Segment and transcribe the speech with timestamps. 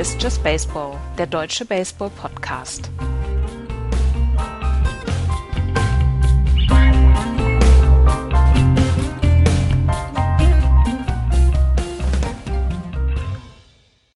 [0.00, 2.90] Ist Just Baseball, der deutsche Baseball-Podcast.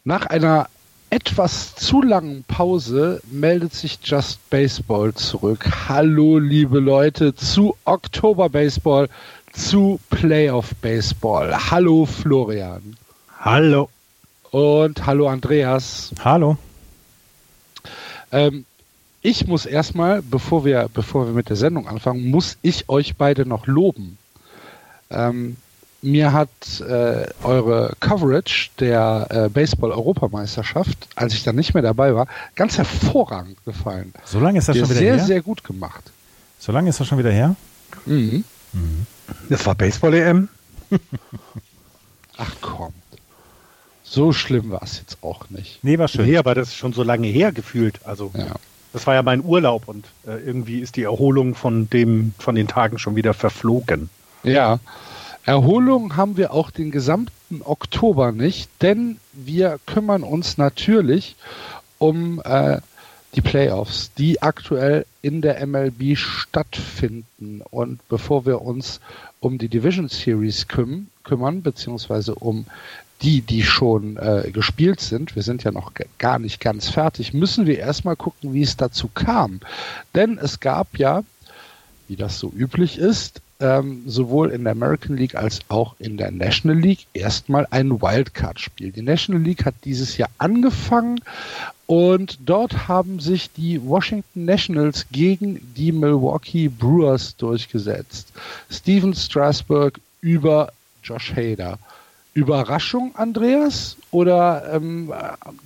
[0.05, 0.71] Nach einer
[1.11, 5.69] etwas zu langen Pause meldet sich Just Baseball zurück.
[5.91, 9.11] Hallo, liebe Leute, zu Oktober Baseball,
[9.53, 11.55] zu Playoff Baseball.
[11.71, 12.97] Hallo, Florian.
[13.39, 13.91] Hallo.
[14.55, 16.13] Und hallo, Andreas.
[16.25, 16.57] Hallo.
[18.31, 18.65] Ähm,
[19.21, 23.47] ich muss erstmal, bevor wir, bevor wir mit der Sendung anfangen, muss ich euch beide
[23.47, 24.17] noch loben.
[25.11, 25.57] Ähm,
[26.03, 26.51] mir hat
[26.89, 33.57] äh, eure Coverage der äh, Baseball-Europameisterschaft, als ich dann nicht mehr dabei war, ganz hervorragend
[33.65, 34.15] gefallen.
[34.25, 35.19] So lange ist das schon wieder sehr, her?
[35.19, 36.13] Sehr, sehr gut gemacht.
[36.61, 37.57] So lange ist das schon wieder her?
[38.07, 38.45] Mhm.
[38.73, 39.07] Mhm.
[39.49, 40.49] Das war Baseball-EM?
[42.37, 42.93] Ach komm.
[44.07, 45.83] So schlimm war es jetzt auch nicht.
[45.83, 46.27] Nee, war schön.
[46.27, 48.01] Nee, aber das ist schon so lange her gefühlt.
[48.05, 48.55] Also Ja.
[48.93, 52.69] das war ja mein Urlaub und äh, irgendwie ist die Erholung von dem, von den
[52.69, 54.11] Tagen schon wieder verflogen.
[54.43, 54.79] Ja.
[55.47, 61.37] Erholung haben wir auch den gesamten Oktober nicht, denn wir kümmern uns natürlich
[61.99, 62.79] um äh,
[63.35, 67.63] die Playoffs, die aktuell in der MLB stattfinden.
[67.71, 69.01] Und bevor wir uns
[69.41, 72.67] um die Division Series küm kümmern, beziehungsweise um
[73.23, 77.67] die, die schon äh, gespielt sind, wir sind ja noch gar nicht ganz fertig, müssen
[77.67, 79.61] wir erstmal gucken, wie es dazu kam.
[80.15, 81.23] Denn es gab ja,
[82.09, 86.31] wie das so üblich ist, ähm, sowohl in der American League als auch in der
[86.31, 88.93] National League erstmal ein Wildcard-Spiel.
[88.93, 91.21] Die National League hat dieses Jahr angefangen
[91.87, 98.33] und dort haben sich die Washington Nationals gegen die Milwaukee Brewers durchgesetzt.
[98.71, 100.73] Steven Strasburg über
[101.03, 101.79] Josh Hader.
[102.35, 105.13] Überraschung, Andreas, oder ähm,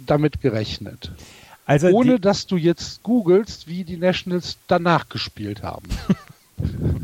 [0.07, 1.13] damit gerechnet?
[1.65, 5.89] Also Ohne dass du jetzt googelst, wie die Nationals danach gespielt haben.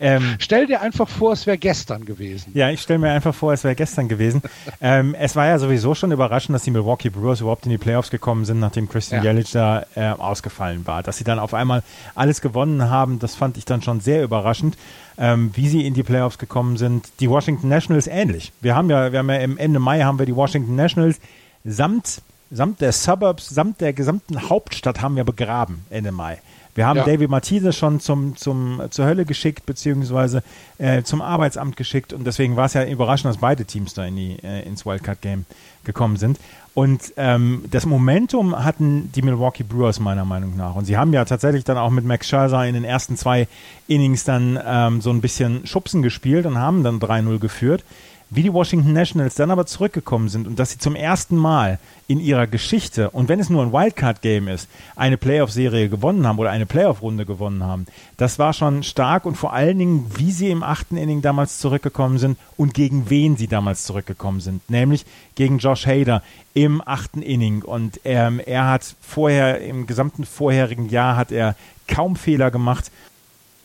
[0.00, 2.52] ähm, Stell dir einfach vor, es wäre gestern gewesen.
[2.54, 4.42] ja, ich stelle mir einfach vor, es wäre gestern gewesen.
[4.80, 8.10] ähm, es war ja sowieso schon überraschend, dass die Milwaukee Brewers überhaupt in die Playoffs
[8.10, 9.32] gekommen sind, nachdem Christian Ja.
[9.52, 11.02] Da äh, ausgefallen war.
[11.02, 11.82] Dass sie dann auf einmal
[12.14, 14.76] alles gewonnen haben, das fand ich dann schon sehr überraschend.
[15.20, 17.08] Ähm, wie sie in die Playoffs gekommen sind.
[17.18, 18.52] Die Washington Nationals ähnlich.
[18.60, 21.18] Wir haben ja, wir haben ja im Ende Mai haben wir die Washington Nationals
[21.64, 26.38] samt samt der Suburbs, samt der gesamten Hauptstadt haben wir begraben Ende Mai.
[26.78, 27.04] Wir haben Ja.
[27.04, 30.44] David Martinez schon zum, zum, zur Hölle geschickt, beziehungsweise
[30.78, 32.12] äh, zum Arbeitsamt geschickt.
[32.12, 35.44] Und deswegen war es ja überraschend, dass beide Teams da in die, äh, ins Wildcard-Game
[35.82, 36.38] gekommen sind.
[36.74, 40.76] Und ähm, das Momentum hatten die Milwaukee Brewers meiner Meinung nach.
[40.76, 43.48] Und sie haben ja tatsächlich dann auch mit Max Scherzer in den ersten zwei
[43.88, 47.82] Innings dann ähm, so ein bisschen Schubsen gespielt und haben dann 3-0 geführt.
[48.30, 51.78] Wie die Washington Nationals dann aber zurückgekommen sind und dass sie zum ersten Mal
[52.08, 56.50] in ihrer Geschichte, und wenn es nur ein Wildcard-Game ist, eine Playoff-Serie gewonnen haben oder
[56.50, 57.86] eine Playoff-Runde gewonnen haben,
[58.18, 62.18] das war schon stark und vor allen Dingen, wie sie im achten Inning damals zurückgekommen
[62.18, 66.22] sind und gegen wen sie damals zurückgekommen sind, nämlich gegen Josh Hader
[66.52, 67.62] im achten Inning.
[67.62, 71.56] Und ähm, er hat vorher, im gesamten vorherigen Jahr hat er
[71.86, 72.90] kaum Fehler gemacht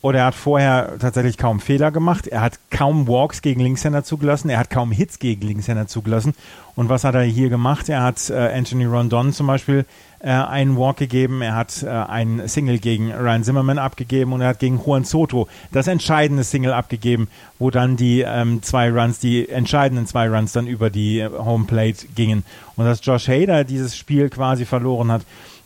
[0.04, 2.28] oder er hat vorher tatsächlich kaum Fehler gemacht.
[2.28, 4.50] Er hat kaum Walks gegen Linkshänder zugelassen.
[4.50, 6.36] Er hat kaum Hits gegen Linkshänder zugelassen.
[6.76, 7.88] Und was hat er hier gemacht?
[7.88, 9.86] Er hat äh, Anthony Rondon zum Beispiel
[10.20, 11.42] äh, einen Walk gegeben.
[11.42, 15.48] Er hat äh, einen Single gegen Ryan Zimmerman abgegeben und er hat gegen Juan Soto
[15.72, 20.68] das entscheidende Single abgegeben, wo dann die ähm, zwei Runs, die entscheidenden zwei Runs dann
[20.68, 22.44] über die äh, Homeplate gingen.
[22.76, 25.22] Und dass Josh Hader dieses Spiel quasi verloren hat,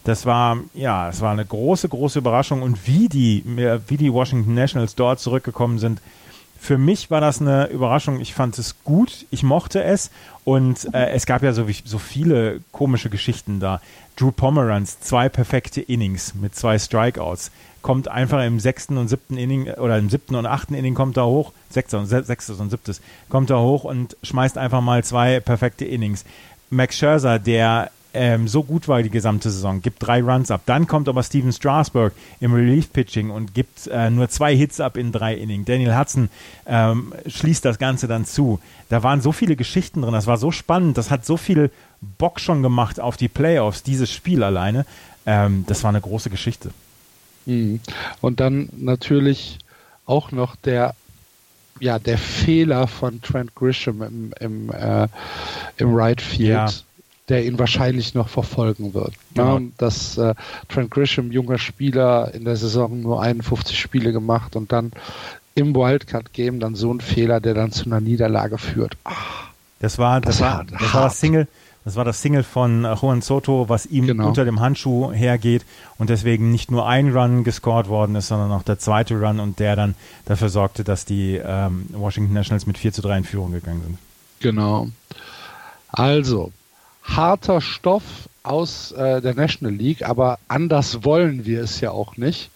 [0.08, 3.44] das war, ja, es war eine große, große Überraschung und wie die,
[3.88, 6.02] wie die Washington Nationals dort zurückgekommen sind.
[6.60, 8.20] Für mich war das eine Überraschung.
[8.20, 10.10] Ich fand es gut, ich mochte es
[10.44, 13.80] und äh, es gab ja so, so viele komische Geschichten da.
[14.16, 17.52] Drew Pomeranz, zwei perfekte Innings mit zwei Strikeouts,
[17.84, 21.28] kommt einfach im sechsten und siebten Inning oder im siebten und achten Inning kommt er
[21.28, 25.40] hoch, sechster und se- sechstes und siebtes, kommt er hoch und schmeißt einfach mal zwei
[25.40, 26.26] perfekte Innings.
[26.72, 30.62] Max Scherzer, der ähm, so gut war die gesamte Saison, gibt drei Runs ab.
[30.66, 35.12] Dann kommt aber Steven Strasburg im Relief-Pitching und gibt äh, nur zwei Hits ab in
[35.12, 35.66] drei Innings.
[35.66, 36.30] Daniel Hudson
[36.66, 38.60] ähm, schließt das Ganze dann zu.
[38.90, 41.72] Da waren so viele Geschichten drin, das war so spannend, das hat so viel
[42.18, 44.86] Bock schon gemacht auf die Playoffs, dieses Spiel alleine.
[45.26, 46.72] Ähm, das war eine große Geschichte.
[47.46, 47.80] Mhm.
[48.22, 49.60] Und dann natürlich
[50.06, 50.96] auch noch der
[51.80, 55.08] ja der Fehler von Trent Grisham im, im, äh,
[55.78, 56.68] im Right Field, Ja.
[57.30, 59.14] Der ihn wahrscheinlich noch verfolgen wird.
[59.34, 59.60] Genau.
[59.60, 59.72] Ne?
[59.78, 60.34] Dass äh,
[60.70, 64.92] Trent Grisham, junger Spieler, in der Saison nur 51 Spiele gemacht und dann
[65.56, 68.96] im Wildcard-Game dann so ein Fehler, der dann zu einer Niederlage führt.
[69.04, 69.14] Ah,
[69.80, 71.48] Das war Das das, war, das, war das Single,
[71.84, 74.28] Das war das Single von äh, Juan Soto, was ihm genau.
[74.28, 75.66] unter dem Handschuh hergeht
[75.98, 79.60] und deswegen nicht nur ein Run gescored worden ist, sondern auch der zweite Run und
[79.60, 79.96] der dann
[80.26, 83.98] dafür sorgte, dass die ähm, Washington Nationals mit 4 zu 3 in Führung gegangen sind.
[84.40, 84.88] Genau.
[85.90, 86.52] Also,
[87.08, 88.04] harter Stoff
[88.44, 92.50] aus äh, der National League, aber anders wollen wir es ja auch nicht.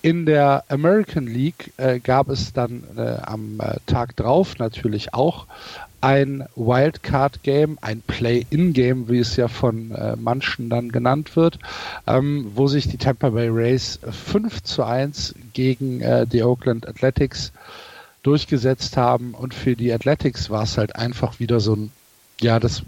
[0.00, 5.46] In der American League äh, gab es dann äh, am äh, Tag drauf natürlich auch
[6.00, 11.58] ein Wildcard-Game, ein Play-in-Game, wie es ja von äh, manchen dann genannt wird,
[12.06, 17.52] ähm, wo sich die Tampa Bay Rays 5 zu 1 gegen äh, die Oakland Athletics
[18.22, 19.34] durchgesetzt haben.
[19.34, 21.92] Und für die Athletics war es halt einfach wieder so ein,
[22.40, 22.84] ja, das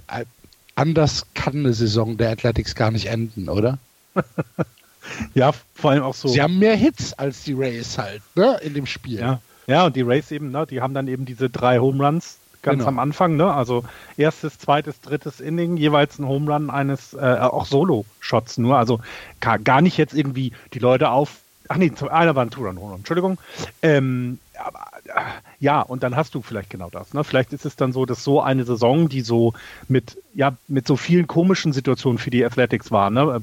[0.81, 3.79] anders kann eine Saison der Athletics gar nicht enden, oder?
[5.35, 6.29] ja, vor allem auch so.
[6.29, 9.21] Sie haben mehr Hits als die Rays halt, ne, in dem Spiel.
[9.21, 12.39] Ja, ja und die Rays eben, ne, die haben dann eben diese drei Home Runs
[12.63, 12.89] ganz genau.
[12.89, 13.53] am Anfang, ne?
[13.53, 13.85] Also
[14.17, 18.77] erstes, zweites, drittes Inning, jeweils ein Home Run eines, äh, auch Solo-Shots nur.
[18.77, 19.01] Also
[19.41, 21.41] gar nicht jetzt irgendwie die Leute auf.
[21.73, 23.39] Ach nee, einer war ein Run, Entschuldigung.
[23.81, 25.21] Ähm, aber, äh,
[25.61, 27.15] ja, und dann hast du vielleicht genau das.
[27.15, 27.23] Ne?
[27.23, 29.53] Vielleicht ist es dann so, dass so eine Saison, die so
[29.87, 33.41] mit, ja, mit so vielen komischen Situationen für die Athletics war, ne?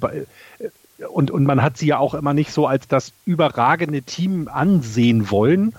[0.60, 4.50] Äh, und, und man hat sie ja auch immer nicht so als das überragende Team
[4.50, 5.74] ansehen wollen.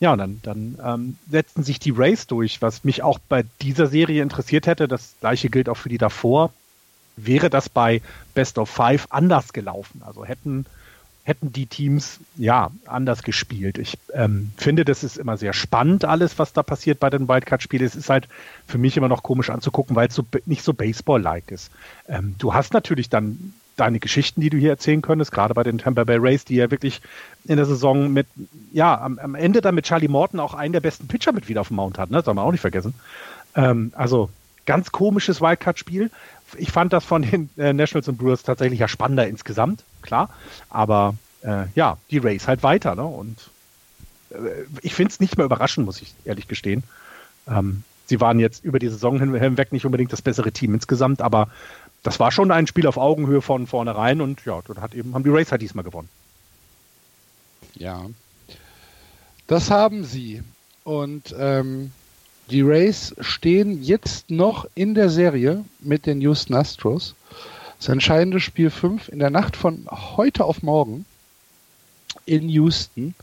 [0.00, 4.22] Ja, dann, dann ähm, setzten sich die Rays durch, was mich auch bei dieser Serie
[4.22, 4.88] interessiert hätte.
[4.88, 6.50] Das gleiche gilt auch für die davor.
[7.16, 8.00] Wäre das bei
[8.32, 10.00] Best of Five anders gelaufen?
[10.06, 10.64] Also hätten,
[11.28, 13.76] hätten die Teams ja anders gespielt.
[13.76, 17.84] Ich ähm, finde, das ist immer sehr spannend, alles, was da passiert bei den Wildcard-Spielen.
[17.84, 18.28] Es ist halt
[18.66, 21.70] für mich immer noch komisch anzugucken, weil es so, nicht so Baseball-like ist.
[22.08, 25.76] Ähm, du hast natürlich dann deine Geschichten, die du hier erzählen könntest, gerade bei den
[25.76, 27.02] Tampa Bay Rays, die ja wirklich
[27.44, 28.26] in der Saison mit,
[28.72, 31.60] ja, am, am Ende dann mit Charlie Morton auch einen der besten Pitcher mit wieder
[31.60, 32.16] auf dem Mount hat, ne?
[32.16, 32.94] Das soll man auch nicht vergessen.
[33.54, 34.30] Ähm, also
[34.64, 36.10] ganz komisches Wildcard-Spiel.
[36.56, 40.30] Ich fand das von den äh, Nationals und Brewers tatsächlich ja spannender insgesamt, klar.
[40.70, 43.04] Aber äh, ja, die Rays halt weiter, ne?
[43.04, 43.50] Und
[44.30, 44.36] äh,
[44.82, 46.82] ich finde es nicht mehr überraschend, muss ich ehrlich gestehen.
[47.46, 51.48] Ähm, sie waren jetzt über die Saison hinweg nicht unbedingt das bessere Team insgesamt, aber
[52.02, 55.24] das war schon ein Spiel auf Augenhöhe von vornherein und ja, dort hat eben, haben
[55.24, 56.08] die Racer diesmal gewonnen.
[57.74, 58.06] Ja.
[59.46, 60.42] Das haben sie.
[60.84, 61.92] Und ähm,
[62.50, 67.14] die Rays stehen jetzt noch in der Serie mit den Houston Astros.
[67.78, 71.04] Das entscheidende Spiel 5 in der Nacht von heute auf morgen
[72.26, 73.14] in Houston.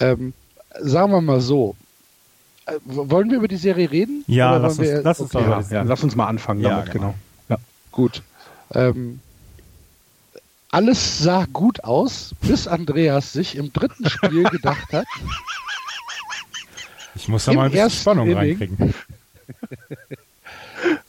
[0.00, 0.32] Ähm,
[0.80, 1.76] sagen wir mal so.
[2.66, 4.24] Äh, wollen wir über die Serie reden?
[4.26, 6.92] Ja, lass uns, wir, lass, uns okay, ja, ja, lass uns mal anfangen ja, damit,
[6.92, 7.14] genau.
[7.48, 7.60] genau.
[7.92, 8.22] Gut.
[8.74, 9.20] Ähm,
[10.70, 15.06] alles sah gut aus, bis Andreas sich im dritten Spiel gedacht hat.
[17.26, 18.94] Ich muss da mal ein bisschen Spannung Inning, reinkriegen.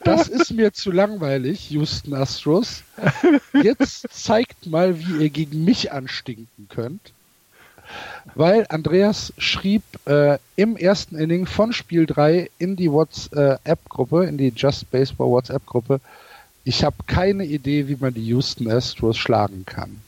[0.03, 2.81] Das ist mir zu langweilig, Houston Astros.
[3.53, 7.11] Jetzt zeigt mal, wie ihr gegen mich anstinken könnt.
[8.33, 14.53] Weil Andreas schrieb äh, im ersten Inning von Spiel 3 in die WhatsApp-Gruppe, in die
[14.55, 15.99] Just Baseball WhatsApp-Gruppe,
[16.63, 20.01] ich habe keine Idee, wie man die Houston Astros schlagen kann.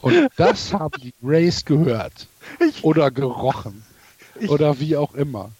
[0.00, 2.28] Und das haben die Rays gehört.
[2.82, 3.82] Oder gerochen.
[4.46, 5.50] Oder wie auch immer.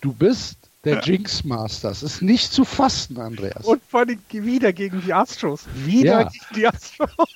[0.00, 1.88] Du bist der Jinx Master.
[1.88, 3.64] Das ist nicht zu fassen, Andreas.
[3.64, 5.64] Und vor allem wieder gegen die Astros.
[5.74, 6.28] Wieder ja.
[6.28, 7.10] gegen die Astros.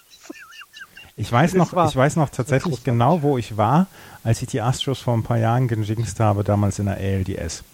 [1.21, 3.89] Ich weiß noch, ich weiß noch tatsächlich genau, wo ich war,
[4.23, 7.65] als ich die Astros vor ein paar Jahren gejinxt habe, damals in der ALDS.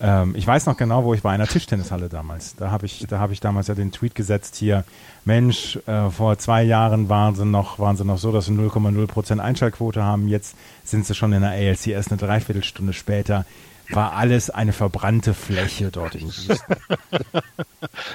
[0.00, 2.54] Ähm, ich weiß noch genau, wo ich war, in einer Tischtennishalle damals.
[2.56, 4.84] Da habe ich, da ich damals ja den Tweet gesetzt hier,
[5.24, 9.38] Mensch, äh, vor zwei Jahren waren sie noch, waren sie noch so, dass sie 0,0%
[9.38, 10.28] Einschaltquote haben.
[10.28, 13.46] Jetzt sind sie schon in der ALCS eine Dreiviertelstunde später.
[13.90, 16.76] War alles eine verbrannte Fläche dort in Houston.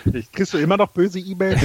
[0.33, 1.61] Kriegst du immer noch böse E-Mails?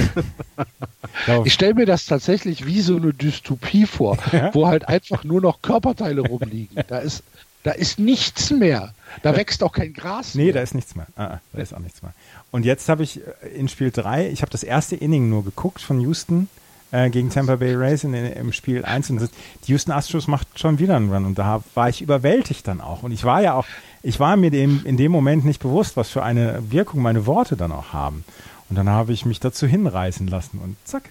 [1.43, 4.17] ich stelle mir das tatsächlich wie so eine Dystopie vor,
[4.53, 6.83] wo halt einfach nur noch Körperteile rumliegen.
[6.87, 7.21] Da ist
[7.67, 8.93] da ist nichts mehr.
[9.23, 10.35] Da wächst auch kein Gras.
[10.35, 10.53] Nee, mehr.
[10.53, 11.07] da ist nichts mehr.
[11.17, 12.13] Ah, ah, da ist auch nichts mehr.
[12.49, 15.81] Und jetzt habe ich äh, in Spiel 3, ich habe das erste Inning nur geguckt
[15.81, 16.47] von Houston
[16.91, 19.29] äh, gegen Tampa Bay Rays in, im Spiel 1 und
[19.65, 23.03] die Houston Astros macht schon wieder einen Run und da war ich überwältigt dann auch.
[23.03, 23.65] Und ich war ja auch,
[24.01, 27.57] ich war mir dem, in dem Moment nicht bewusst, was für eine Wirkung meine Worte
[27.57, 28.23] dann auch haben.
[28.69, 31.09] Und dann habe ich mich dazu hinreißen lassen und zack,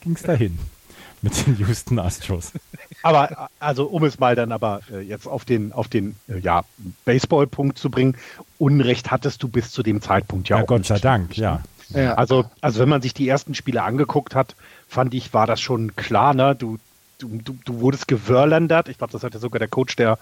[0.00, 0.60] ging es dahin
[1.22, 2.52] mit den Houston Astros.
[3.02, 6.64] Aber also um es mal dann aber äh, jetzt auf den auf den äh, ja
[7.04, 8.16] Baseball-Punkt zu bringen,
[8.58, 11.62] Unrecht hattest du bis zu dem Zeitpunkt ja, ja auch Gott sei Dank, ja.
[11.90, 12.14] ja.
[12.14, 14.54] Also also wenn man sich die ersten Spiele angeguckt hat,
[14.88, 16.54] fand ich war das schon klar, ne?
[16.54, 16.78] Du
[17.18, 18.88] du, du, du wurdest gewörlandert.
[18.88, 20.18] Ich glaube, das hat ja sogar der Coach der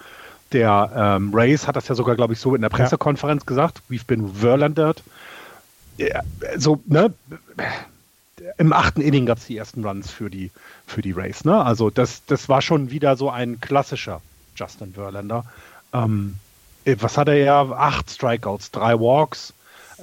[0.51, 3.47] der ähm, Rays hat das ja sogar, glaube ich, so in der Pressekonferenz ja.
[3.47, 3.81] gesagt.
[3.89, 5.01] We've been Verlandered.
[6.57, 7.13] so, ne,
[8.57, 10.51] im achten Inning gab es die ersten Runs für die,
[10.91, 11.63] für die Race, ne?
[11.63, 14.21] Also das, das war schon wieder so ein klassischer
[14.55, 15.45] Justin Verlander.
[15.93, 16.35] Ähm,
[16.85, 17.61] äh, was hat er ja?
[17.71, 19.53] Acht Strikeouts, drei Walks,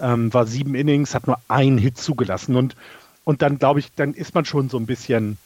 [0.01, 2.77] ähm, war sieben Innings, hat nur einen Hit zugelassen und,
[3.25, 5.39] und dann glaube ich, dann ist man schon so ein bisschen,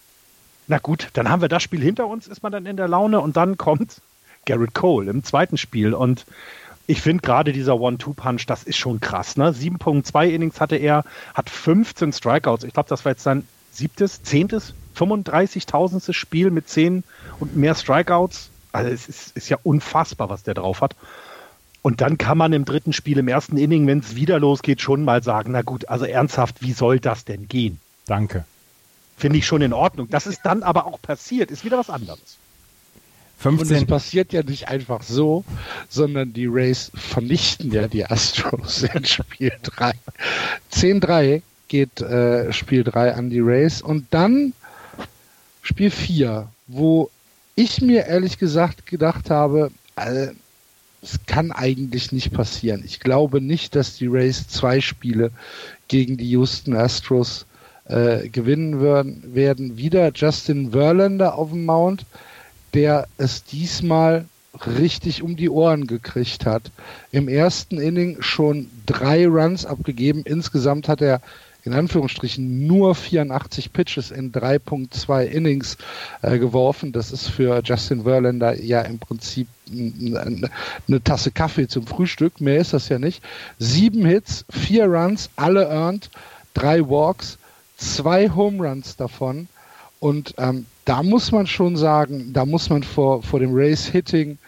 [0.69, 3.21] na gut, dann haben wir das Spiel hinter uns, ist man dann in der Laune
[3.21, 4.01] und dann kommt
[4.47, 6.27] Garrett Cole im zweiten Spiel und
[6.87, 9.37] ich finde gerade dieser One-Two-Punch, das ist schon krass.
[9.37, 9.51] Ne?
[9.53, 12.65] 7.2 Innings hatte er, hat 15 Strikeouts.
[12.65, 16.13] Ich glaube, das war jetzt sein siebtes, zehntes, 35.000.
[16.13, 17.05] Spiel mit 10
[17.41, 18.51] und mehr Strikeouts.
[18.73, 20.95] Also es ist, ist ja unfassbar, was der drauf hat.
[21.83, 25.05] Und dann kann man im dritten Spiel, im ersten Inning, wenn es wieder losgeht, schon
[25.05, 27.81] mal sagen, na gut, also ernsthaft, wie soll das denn gehen?
[28.07, 28.45] Danke.
[29.17, 30.09] Finde ich schon in Ordnung.
[30.09, 32.39] Das ist dann aber auch passiert, ist wieder was anderes.
[33.43, 33.69] 15.
[33.77, 35.45] Und es passiert ja nicht einfach so,
[35.89, 39.93] sondern die Rays vernichten ja die Astros in Spiel 3.
[40.73, 44.53] 10-3 geht äh, Spiel 3 an die Rays und dann
[45.63, 47.11] Spiel 4, wo
[47.55, 50.29] ich mir ehrlich gesagt gedacht habe, äh,
[51.03, 52.83] es kann eigentlich nicht passieren.
[52.85, 55.31] Ich glaube nicht, dass die Rays zwei Spiele
[55.89, 57.47] gegen die Houston Astros
[57.87, 59.77] äh, gewinnen würden, werden.
[59.77, 62.05] Wieder Justin Verlander auf dem Mount
[62.75, 64.27] der es diesmal
[64.67, 66.71] richtig um die Ohren gekriegt hat.
[67.11, 70.23] Im ersten Inning schon drei Runs abgegeben.
[70.25, 71.21] Insgesamt hat er
[71.65, 75.77] in Anführungsstrichen nur 84 Pitches in 3.2 Innings
[76.23, 76.93] äh, geworfen.
[76.93, 82.41] Das ist für Justin Verlander ja im Prinzip eine Tasse Kaffee zum Frühstück.
[82.41, 83.23] Mehr ist das ja nicht.
[83.59, 86.11] Sieben Hits, vier Runs, alle earned,
[86.55, 87.39] drei Walks,
[87.77, 89.49] zwei Home Runs davon.
[90.01, 94.39] Und ähm, da muss man schon sagen, da muss man vor, vor dem Race-Hitting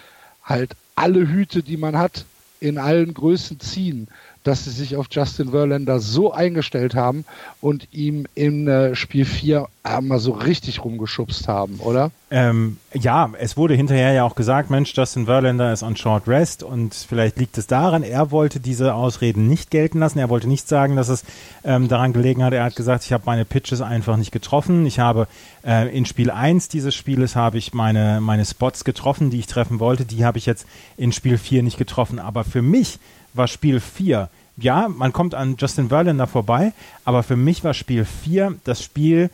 [0.42, 2.24] halt alle Hüte, die man hat,
[2.58, 4.08] in allen Größen ziehen
[4.44, 7.24] dass sie sich auf Justin Verlander so eingestellt haben
[7.60, 9.66] und ihm in äh, Spiel 4
[10.00, 12.10] mal so richtig rumgeschubst haben, oder?
[12.30, 16.62] Ähm, ja, es wurde hinterher ja auch gesagt, Mensch, Justin Verlander ist on Short Rest
[16.62, 20.18] und vielleicht liegt es daran, er wollte diese Ausreden nicht gelten lassen.
[20.18, 21.24] Er wollte nicht sagen, dass es
[21.64, 22.54] ähm, daran gelegen hat.
[22.54, 24.86] Er hat gesagt, ich habe meine Pitches einfach nicht getroffen.
[24.86, 25.28] Ich habe
[25.66, 29.80] äh, in Spiel 1 dieses Spieles habe ich meine, meine Spots getroffen, die ich treffen
[29.80, 30.06] wollte.
[30.06, 32.18] Die habe ich jetzt in Spiel 4 nicht getroffen.
[32.18, 32.98] Aber für mich
[33.34, 36.72] war Spiel 4, ja, man kommt an Justin Verlander vorbei,
[37.04, 39.30] aber für mich war Spiel 4 das Spiel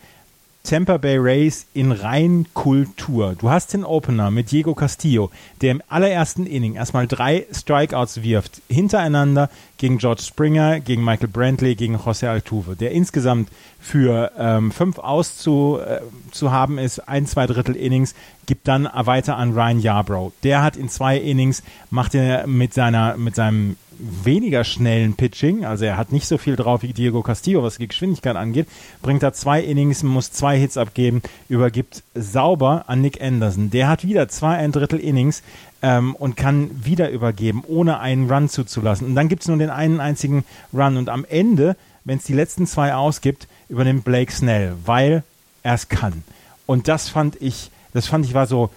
[0.63, 3.35] Tampa Bay Rays in Reinkultur.
[3.37, 5.31] Du hast den Opener mit Diego Castillo,
[5.61, 11.75] der im allerersten Inning erstmal drei Strikeouts wirft, hintereinander gegen George Springer, gegen Michael Brantley,
[11.75, 17.75] gegen José Altuve, der insgesamt für ähm, fünf aus zu, äh, ist, ein, zwei Drittel
[17.75, 18.13] Innings,
[18.45, 20.31] gibt dann weiter an Ryan Yarbrough.
[20.43, 25.85] Der hat in zwei Innings, macht er mit seiner, mit seinem weniger schnellen Pitching, also
[25.85, 28.67] er hat nicht so viel drauf wie Diego Castillo, was die Geschwindigkeit angeht,
[29.01, 33.69] bringt er zwei Innings, muss zwei Hits abgeben, übergibt sauber an Nick Anderson.
[33.69, 35.43] Der hat wieder zwei ein Drittel Innings
[35.81, 39.07] ähm, und kann wieder übergeben, ohne einen Run zuzulassen.
[39.07, 40.43] Und dann gibt es nur den einen einzigen
[40.73, 45.23] Run und am Ende, wenn es die letzten zwei ausgibt, übernimmt Blake Snell, weil
[45.63, 46.23] er es kann.
[46.65, 48.69] Und das fand ich, das fand ich war so,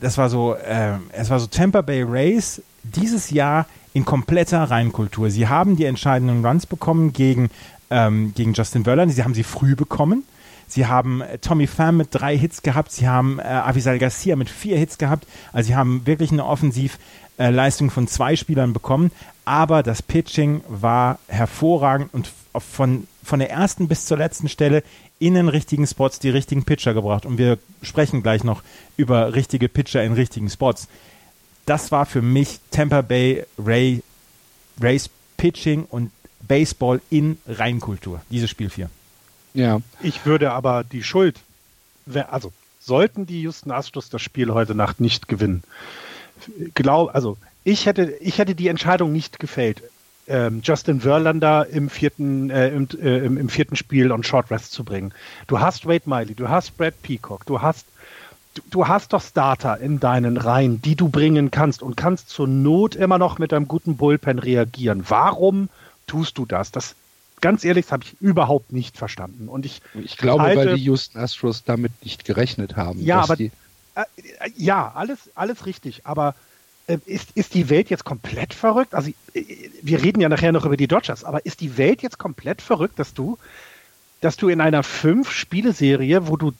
[0.00, 5.30] das war so, äh, es war so Tampa Bay Rays dieses Jahr in kompletter Reinkultur.
[5.30, 7.48] Sie haben die entscheidenden Runs bekommen gegen,
[7.88, 9.14] ähm, gegen Justin Verlander.
[9.14, 10.24] Sie haben sie früh bekommen.
[10.68, 12.92] Sie haben äh, Tommy Pham mit drei Hits gehabt.
[12.92, 15.26] Sie haben äh, Avisal Garcia mit vier Hits gehabt.
[15.54, 19.12] Also sie haben wirklich eine Offensivleistung äh, von zwei Spielern bekommen.
[19.46, 24.82] Aber das Pitching war hervorragend und von, von der ersten bis zur letzten Stelle
[25.18, 27.24] in den richtigen Spots die richtigen Pitcher gebracht.
[27.24, 28.62] Und wir sprechen gleich noch
[28.98, 30.86] über richtige Pitcher in richtigen Spots
[31.66, 34.02] das war für mich Tampa Bay Ray,
[34.80, 38.88] Rays Pitching und Baseball in Reinkultur, dieses Spiel 4.
[39.54, 39.80] Ja.
[40.00, 41.40] Ich würde aber die Schuld,
[42.28, 45.64] also sollten die Houston Astros das Spiel heute Nacht nicht gewinnen,
[46.74, 49.82] glaub, also ich hätte, ich hätte die Entscheidung nicht gefällt,
[50.28, 54.84] ähm, Justin Verlander im vierten, äh, im, äh, im, vierten Spiel on Short Rest zu
[54.84, 55.12] bringen.
[55.46, 57.86] Du hast Wade Miley, du hast Brad Peacock, du hast
[58.70, 62.94] du, hast doch Starter in deinen Reihen, die du bringen kannst und kannst zur Not
[62.94, 65.04] immer noch mit einem guten Bullpen reagieren.
[65.08, 65.68] Warum
[66.06, 66.70] tust du das?
[66.70, 66.94] Das
[67.40, 69.48] ganz ehrlich, das habe ich überhaupt nicht verstanden.
[69.48, 73.02] Und ich, ich glaube, halte, weil die Houston Astros damit nicht gerechnet haben.
[73.02, 73.50] Ja, aber die,
[73.94, 74.04] äh,
[74.56, 76.06] ja, alles, alles richtig.
[76.06, 76.34] Aber
[76.86, 78.94] äh, ist, ist die Welt jetzt komplett verrückt?
[78.94, 79.44] Also äh,
[79.82, 82.98] wir reden ja nachher noch über die Dodgers, aber ist die Welt jetzt komplett verrückt,
[82.98, 83.38] dass du
[84.20, 86.52] dass du in einer Fünf-Spiele-Serie, wo du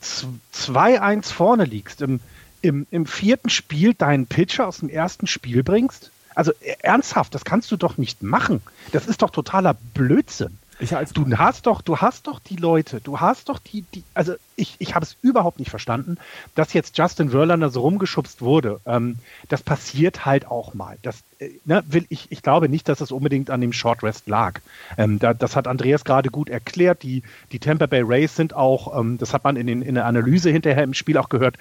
[0.55, 2.21] 2-1 vorne liegst, im,
[2.63, 6.11] im, im vierten Spiel deinen Pitcher aus dem ersten Spiel bringst?
[6.35, 8.63] Also e, ernsthaft, das kannst du doch nicht machen.
[8.93, 10.59] Das ist doch totaler Blödsinn.
[10.79, 14.77] Du hast doch, du hast doch die Leute, du hast doch die, die also ich,
[14.79, 16.17] ich habe es überhaupt nicht verstanden,
[16.55, 18.81] dass jetzt Justin Verlander so rumgeschubst wurde.
[18.87, 19.17] Ähm,
[19.49, 20.99] das passiert halt auch mal.
[21.03, 24.29] Das äh, ne, will ich, ich glaube nicht, dass es unbedingt an dem Short Rest
[24.29, 24.61] lag.
[24.97, 27.03] Ähm, da, das hat Andreas gerade gut erklärt.
[27.03, 30.07] Die, die Tampa Bay Rays sind auch, ähm, das hat man in, den, in der
[30.07, 31.57] Analyse hinterher im Spiel auch gehört,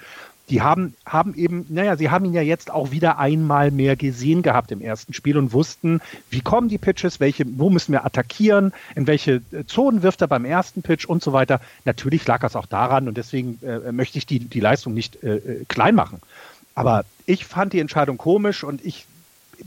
[0.48, 4.42] die haben, haben eben, naja, sie haben ihn ja jetzt auch wieder einmal mehr gesehen
[4.42, 6.00] gehabt im ersten Spiel und wussten,
[6.30, 10.28] wie kommen die Pitches, welche, wo müssen wir attackieren, in welche äh, Zonen wirft er
[10.28, 11.60] beim ersten Pitch und so weiter.
[11.84, 15.36] Natürlich lag das auch daran und deswegen äh, möchte ich die, die Leistung nicht äh,
[15.36, 16.20] äh klein machen.
[16.74, 19.06] Aber ich fand die Entscheidung komisch und ich,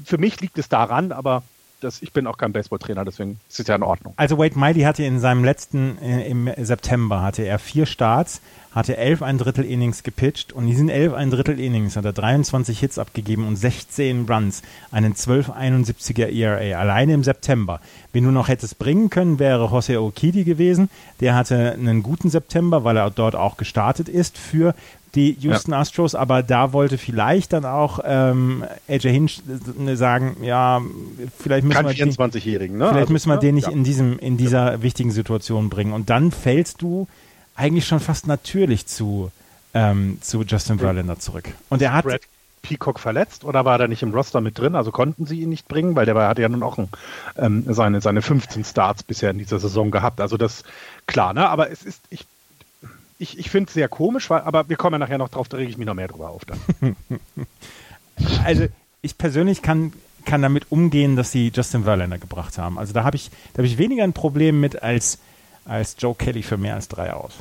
[0.05, 1.43] für mich liegt es daran, aber
[1.79, 4.13] das, ich bin auch kein Baseballtrainer, deswegen ist es ja in Ordnung.
[4.17, 8.97] Also Wade Miley hatte in seinem letzten, äh, im September, hatte er vier Starts, hatte
[8.97, 12.79] elf ein Drittel Innings gepitcht und in diesen elf ein Drittel Innings hat er 23
[12.79, 17.81] Hits abgegeben und 16 Runs, einen 1271er ERA, alleine im September.
[18.11, 20.89] Wen du noch hättest bringen können, wäre Jose Okidi gewesen.
[21.19, 24.75] Der hatte einen guten September, weil er dort auch gestartet ist für
[25.15, 25.79] die Houston ja.
[25.79, 29.41] Astros, aber da wollte vielleicht dann auch ähm, AJ Hinch
[29.87, 30.81] äh, sagen, ja,
[31.37, 32.85] vielleicht müssen wir 24-Jährigen, ne?
[32.85, 33.73] Vielleicht also, müssen wir den nicht ja.
[33.73, 34.81] in diesem in dieser ja.
[34.81, 37.07] wichtigen Situation bringen und dann fällst du
[37.55, 39.31] eigentlich schon fast natürlich zu
[39.73, 41.49] ähm, zu Justin Verlander zurück.
[41.69, 42.21] Und er hat Brad
[42.61, 44.75] Peacock verletzt oder war er nicht im Roster mit drin?
[44.75, 46.89] Also konnten sie ihn nicht bringen, weil der war, hat ja nun auch ein,
[47.37, 50.21] ähm, seine, seine 15 Starts bisher in dieser Saison gehabt.
[50.21, 50.63] Also das
[51.07, 51.47] klar, ne?
[51.47, 52.25] Aber es ist, ich
[53.19, 55.57] ich, ich finde es sehr komisch, weil, aber wir kommen ja nachher noch drauf, da
[55.57, 56.59] rege ich mich noch mehr drüber auf dann.
[58.45, 58.67] also
[59.01, 59.93] ich persönlich kann,
[60.25, 62.79] kann damit umgehen, dass sie Justin Verlander gebracht haben.
[62.79, 65.19] Also da habe ich, hab ich weniger ein Problem mit als,
[65.65, 67.33] als Joe Kelly für mehr als drei aus.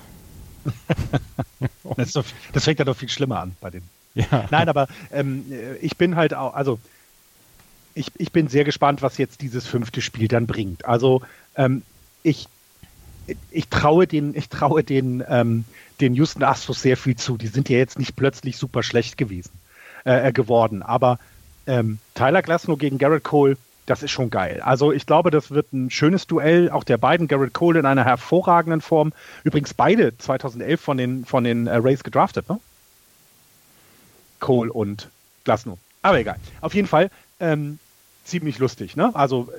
[1.96, 3.88] das, doch, das, fängt ja doch viel schlimmer an bei denen.
[4.14, 4.46] Ja.
[4.50, 5.44] Nein, aber ähm,
[5.80, 6.80] ich bin halt auch, also
[7.94, 10.84] ich, ich bin sehr gespannt, was jetzt dieses fünfte Spiel dann bringt.
[10.84, 11.22] Also
[11.54, 11.82] ähm,
[12.24, 12.48] ich
[13.50, 15.64] ich traue den, ich traue den, ähm,
[16.00, 17.36] den Houston Astros sehr viel zu.
[17.36, 19.52] Die sind ja jetzt nicht plötzlich super schlecht gewesen,
[20.04, 20.82] äh, äh, geworden.
[20.82, 21.18] Aber
[21.66, 24.60] ähm, Tyler Glasnow gegen Garrett Cole, das ist schon geil.
[24.62, 27.28] Also ich glaube, das wird ein schönes Duell, auch der beiden.
[27.28, 29.12] Garrett Cole in einer hervorragenden Form.
[29.44, 32.60] Übrigens beide 2011 von den, von den äh, Rays gedraftet, ne?
[34.40, 35.08] Cole und
[35.44, 35.78] Glasnow.
[36.02, 36.36] Aber egal.
[36.60, 37.10] Auf jeden Fall
[37.40, 37.78] ähm,
[38.24, 39.10] ziemlich lustig, ne?
[39.14, 39.50] Also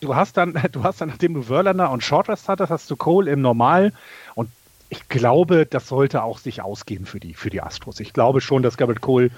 [0.00, 3.30] du hast dann, du hast dann, nachdem du Verlander und Shortrest hattest, hast du Cole
[3.30, 3.92] im Normal
[4.34, 4.50] und
[4.88, 8.00] ich glaube, das sollte auch sich ausgehen für die, für die Astros.
[8.00, 9.30] Ich glaube schon, dass Garrett Cole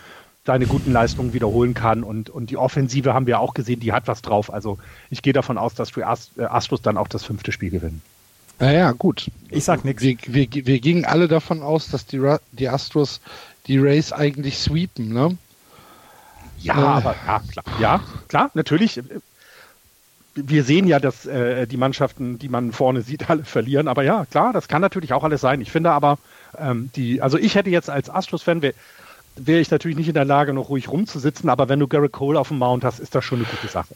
[0.45, 4.09] seine guten Leistungen wiederholen kann und, und die Offensive haben wir auch gesehen, die hat
[4.09, 4.53] was drauf.
[4.53, 4.79] Also
[5.11, 8.03] ich gehe davon aus, dass die äh, Astros dann auch das fünfte Spiel gewinnen.
[8.59, 9.31] Naja, gut.
[9.51, 10.03] Ich sag nichts.
[10.03, 12.21] Wir, wir, wir gingen alle davon aus, dass die,
[12.53, 13.21] die Astros
[13.67, 15.37] die Rays eigentlich sweepen, ne?
[16.59, 16.79] Ja, äh.
[16.79, 17.65] aber ja, klar.
[17.81, 19.01] Ja, klar, natürlich
[20.35, 23.89] wir sehen ja, dass äh, die Mannschaften, die man vorne sieht, alle verlieren.
[23.89, 25.61] Aber ja, klar, das kann natürlich auch alles sein.
[25.61, 26.19] Ich finde aber,
[26.59, 28.75] ähm, die, also ich hätte jetzt als Astros-Fan, wäre
[29.37, 32.39] wär ich natürlich nicht in der Lage, noch ruhig rumzusitzen, aber wenn du Garrett Cole
[32.39, 33.95] auf dem Mount hast, ist das schon eine gute Sache.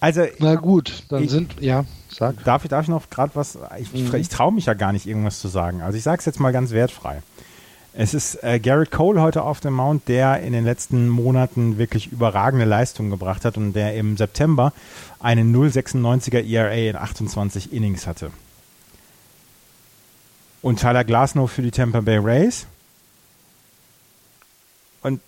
[0.00, 2.42] Also, na gut, dann ich, sind, ja, sag.
[2.44, 4.12] Darf ich, darf ich noch gerade was, ich, mhm.
[4.16, 5.80] ich traue mich ja gar nicht, irgendwas zu sagen.
[5.80, 7.22] Also ich sage es jetzt mal ganz wertfrei.
[7.94, 12.10] Es ist äh, Garrett Cole heute auf dem Mount, der in den letzten Monaten wirklich
[12.10, 14.72] überragende Leistungen gebracht hat und der im September
[15.20, 18.30] einen 0,96er ERA in 28 Innings hatte.
[20.62, 22.66] Und Tyler Glasnow für die Tampa Bay Rays.
[25.02, 25.20] Und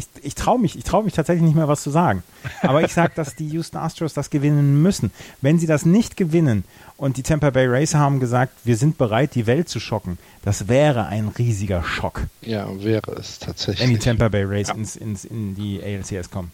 [0.00, 2.22] ich, ich traue mich, ich traue mich tatsächlich nicht mehr was zu sagen.
[2.62, 5.12] Aber ich sage, dass die Houston Astros das gewinnen müssen.
[5.40, 6.64] Wenn sie das nicht gewinnen
[6.96, 10.68] und die Tampa Bay Rays haben gesagt, wir sind bereit, die Welt zu schocken, das
[10.68, 12.22] wäre ein riesiger Schock.
[12.40, 13.86] Ja, wäre es tatsächlich.
[13.86, 14.74] Wenn die Tampa Bay Rays ja.
[14.74, 16.50] ins, ins, in die ALCS kommen.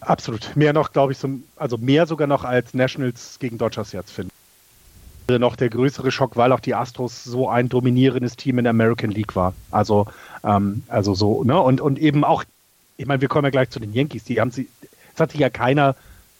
[0.00, 0.54] Absolut.
[0.56, 4.30] Mehr noch, glaube ich, zum, also mehr sogar noch als Nationals gegen Dodgers jetzt finden.
[5.28, 9.10] Noch der größere Schock, weil auch die Astros so ein dominierendes Team in der American
[9.10, 9.54] League war.
[9.72, 10.06] Also,
[10.44, 11.60] ähm, also so, ne?
[11.60, 12.44] Und, und eben auch
[12.96, 14.68] ich meine, wir kommen ja gleich zu den Yankees, die haben sie,
[15.14, 15.96] es hat sich ja keiner,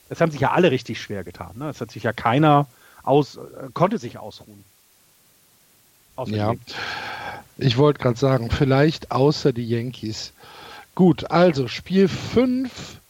[0.08, 1.52] es haben sich ja alle richtig schwer getan.
[1.56, 1.68] Ne?
[1.68, 2.66] Es hat sich ja keiner
[3.02, 3.38] aus,
[3.74, 4.64] konnte sich ausruhen.
[6.26, 6.54] ja,
[7.58, 10.32] ich wollte gerade sagen, vielleicht außer die Yankees.
[10.94, 13.00] Gut, also Spiel 5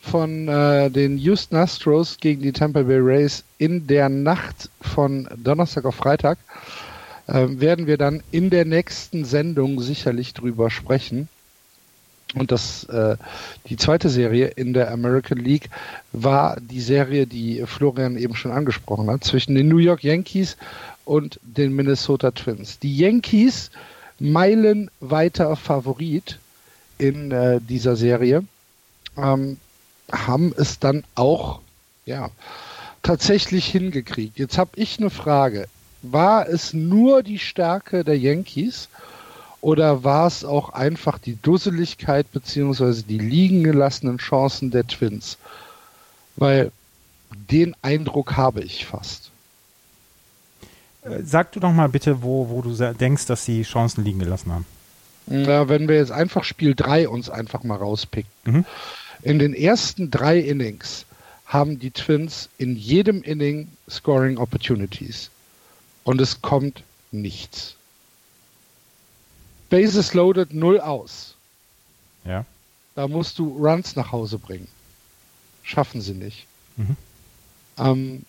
[0.00, 5.84] von äh, den Houston Astros gegen die Tampa Bay Rays in der Nacht von Donnerstag
[5.84, 6.38] auf Freitag
[7.26, 11.28] äh, werden wir dann in der nächsten Sendung sicherlich drüber sprechen.
[12.36, 13.16] Und das, äh,
[13.68, 15.70] die zweite Serie in der American League
[16.12, 20.56] war die Serie, die Florian eben schon angesprochen hat, zwischen den New York Yankees
[21.06, 22.78] und den Minnesota Twins.
[22.78, 23.70] Die Yankees
[24.18, 26.38] meilenweiter Favorit
[26.98, 28.44] in äh, dieser Serie,
[29.16, 29.56] ähm,
[30.12, 31.60] haben es dann auch,
[32.04, 32.30] ja,
[33.02, 34.38] tatsächlich hingekriegt.
[34.38, 35.68] Jetzt habe ich eine Frage.
[36.02, 38.88] War es nur die Stärke der Yankees
[39.66, 45.38] oder war es auch einfach die Dusseligkeit beziehungsweise die liegen gelassenen Chancen der Twins?
[46.36, 46.70] Weil
[47.50, 49.32] den Eindruck habe ich fast.
[51.02, 54.52] Äh, sag du doch mal bitte, wo, wo du denkst, dass sie Chancen liegen gelassen
[54.52, 54.66] haben.
[55.26, 58.30] Ja, wenn wir jetzt einfach Spiel 3 uns einfach mal rauspicken.
[58.44, 58.64] Mhm.
[59.22, 61.06] In den ersten drei Innings
[61.44, 65.28] haben die Twins in jedem Inning Scoring Opportunities.
[66.04, 67.74] Und es kommt nichts.
[69.68, 71.34] Bases loaded, null aus.
[72.24, 72.44] Ja.
[72.94, 74.68] Da musst du Runs nach Hause bringen.
[75.62, 76.46] Schaffen sie nicht.
[76.76, 76.96] Mhm.
[77.78, 78.24] Ähm,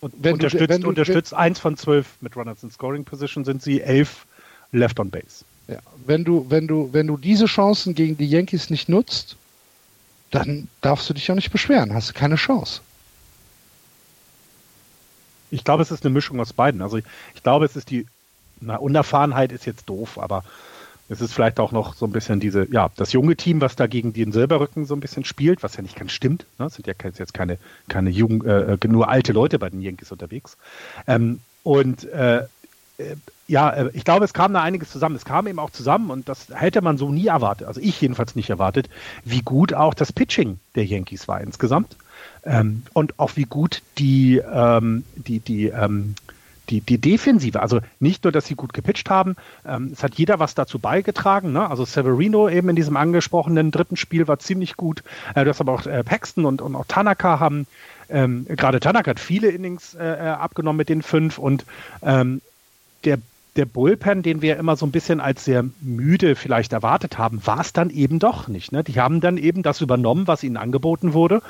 [0.00, 3.04] und wenn unterstützt, du, wenn du, unterstützt wenn, eins von zwölf mit Runners in Scoring
[3.04, 4.26] Position sind sie elf
[4.72, 5.44] left on base.
[5.68, 9.36] Ja, wenn du, wenn du, wenn du diese Chancen gegen die Yankees nicht nutzt,
[10.30, 12.80] dann darfst du dich auch nicht beschweren, hast du keine Chance.
[15.50, 16.82] Ich glaube, es ist eine Mischung aus beiden.
[16.82, 18.06] Also ich, ich glaube, es ist die
[18.60, 20.44] na, Unerfahrenheit ist jetzt doof, aber
[21.08, 23.86] es ist vielleicht auch noch so ein bisschen diese, ja, das junge Team, was da
[23.86, 26.46] gegen den Silberrücken so ein bisschen spielt, was ja nicht ganz stimmt.
[26.58, 26.66] Ne?
[26.66, 30.10] Es sind ja jetzt keine, keine Jugend, äh, äh, nur alte Leute bei den Yankees
[30.10, 30.56] unterwegs.
[31.06, 32.38] Ähm, und äh,
[32.98, 33.16] äh,
[33.46, 35.14] ja, äh, ich glaube, es kam da einiges zusammen.
[35.16, 38.34] Es kam eben auch zusammen und das hätte man so nie erwartet, also ich jedenfalls
[38.34, 38.88] nicht erwartet,
[39.24, 41.96] wie gut auch das Pitching der Yankees war insgesamt.
[42.44, 46.14] Ähm, und auch wie gut die, ähm, die, die, ähm,
[46.68, 50.38] die, die Defensive, also nicht nur, dass sie gut gepitcht haben, ähm, es hat jeder
[50.38, 51.52] was dazu beigetragen.
[51.52, 51.68] Ne?
[51.68, 55.02] Also Severino eben in diesem angesprochenen dritten Spiel war ziemlich gut.
[55.34, 57.66] Äh, du hast aber auch äh, Paxton und, und auch Tanaka haben,
[58.08, 61.64] ähm, gerade Tanaka hat viele Innings äh, äh abgenommen mit den fünf und
[62.02, 62.40] ähm,
[63.04, 63.18] der
[63.56, 67.60] der Bullpen, den wir immer so ein bisschen als sehr müde vielleicht erwartet haben, war
[67.60, 68.72] es dann eben doch nicht.
[68.72, 68.84] Ne?
[68.84, 71.42] Die haben dann eben das übernommen, was ihnen angeboten wurde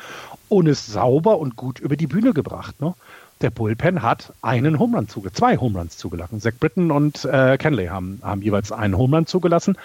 [0.49, 2.81] und es sauber und gut über die Bühne gebracht.
[2.81, 2.95] Ne?
[3.41, 6.41] Der Bullpen hat einen Home Run zuge zwei Home Runs zugelassen.
[6.41, 9.77] Zach Britton und äh, Kenley haben, haben jeweils einen Home Run zugelassen.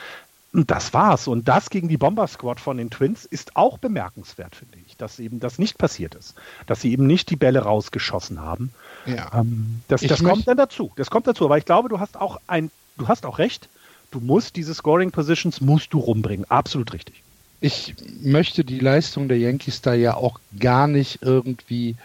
[0.54, 1.28] Und das war's.
[1.28, 5.20] Und das gegen die Bomber Squad von den Twins ist auch bemerkenswert, finde ich, dass
[5.20, 6.36] eben das nicht passiert ist.
[6.68, 8.74] Dass sie eben nicht die Bälle rausgeschossen haben.
[9.06, 9.32] Ja.
[9.34, 10.92] Ähm, das das kommt dann dazu.
[10.98, 11.46] Das kommt dazu.
[11.46, 13.70] Aber ich glaube, du hast auch ein, du hast auch recht.
[14.12, 16.46] Du musst diese Scoring Positions musst du rumbringen.
[16.50, 17.24] Absolut richtig.
[17.62, 21.96] Ich möchte die Leistung der Yankees da ja auch gar nicht irgendwie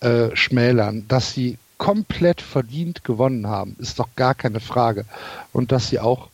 [0.00, 1.04] äh, schmälern.
[1.08, 5.04] Dass sie komplett verdient gewonnen haben, ist doch gar keine Frage.
[5.52, 6.28] Und dass sie auch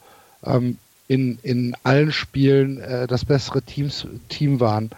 [0.45, 4.91] ähm, in, in allen Spielen äh, das bessere Teams, Team waren,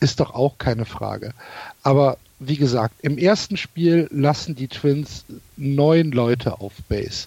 [0.00, 1.32] ist doch auch keine Frage.
[1.82, 5.24] Aber wie gesagt, im ersten Spiel lassen die Twins
[5.56, 7.26] neun Leute auf Base,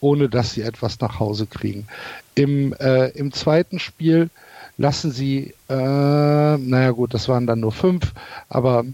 [0.00, 1.88] ohne dass sie etwas nach Hause kriegen.
[2.34, 4.28] Im, äh, im zweiten Spiel
[4.76, 8.12] lassen sie, äh, naja gut, das waren dann nur fünf,
[8.48, 8.84] aber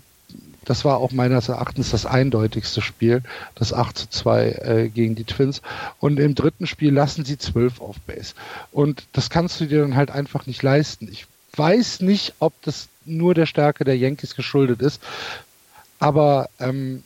[0.66, 3.22] das war auch meines Erachtens das eindeutigste Spiel,
[3.54, 5.62] das 8 zu 2 äh, gegen die Twins.
[6.00, 8.34] Und im dritten Spiel lassen sie 12 auf Base.
[8.72, 11.08] Und das kannst du dir dann halt einfach nicht leisten.
[11.10, 11.26] Ich
[11.56, 15.00] weiß nicht, ob das nur der Stärke der Yankees geschuldet ist,
[16.00, 17.04] aber ähm,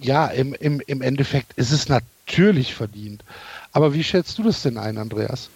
[0.00, 3.22] ja, im, im, im Endeffekt ist es natürlich verdient.
[3.72, 5.50] Aber wie schätzt du das denn ein, Andreas?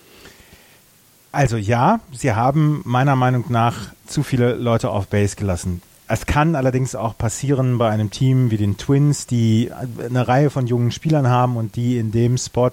[1.33, 5.83] Also ja, sie haben meiner Meinung nach zu viele Leute auf Base gelassen.
[6.15, 10.69] Es kann allerdings auch passieren bei einem Team wie den Twins, die eine Reihe von
[10.69, 12.71] jungen Spielern haben und die in dem Spot,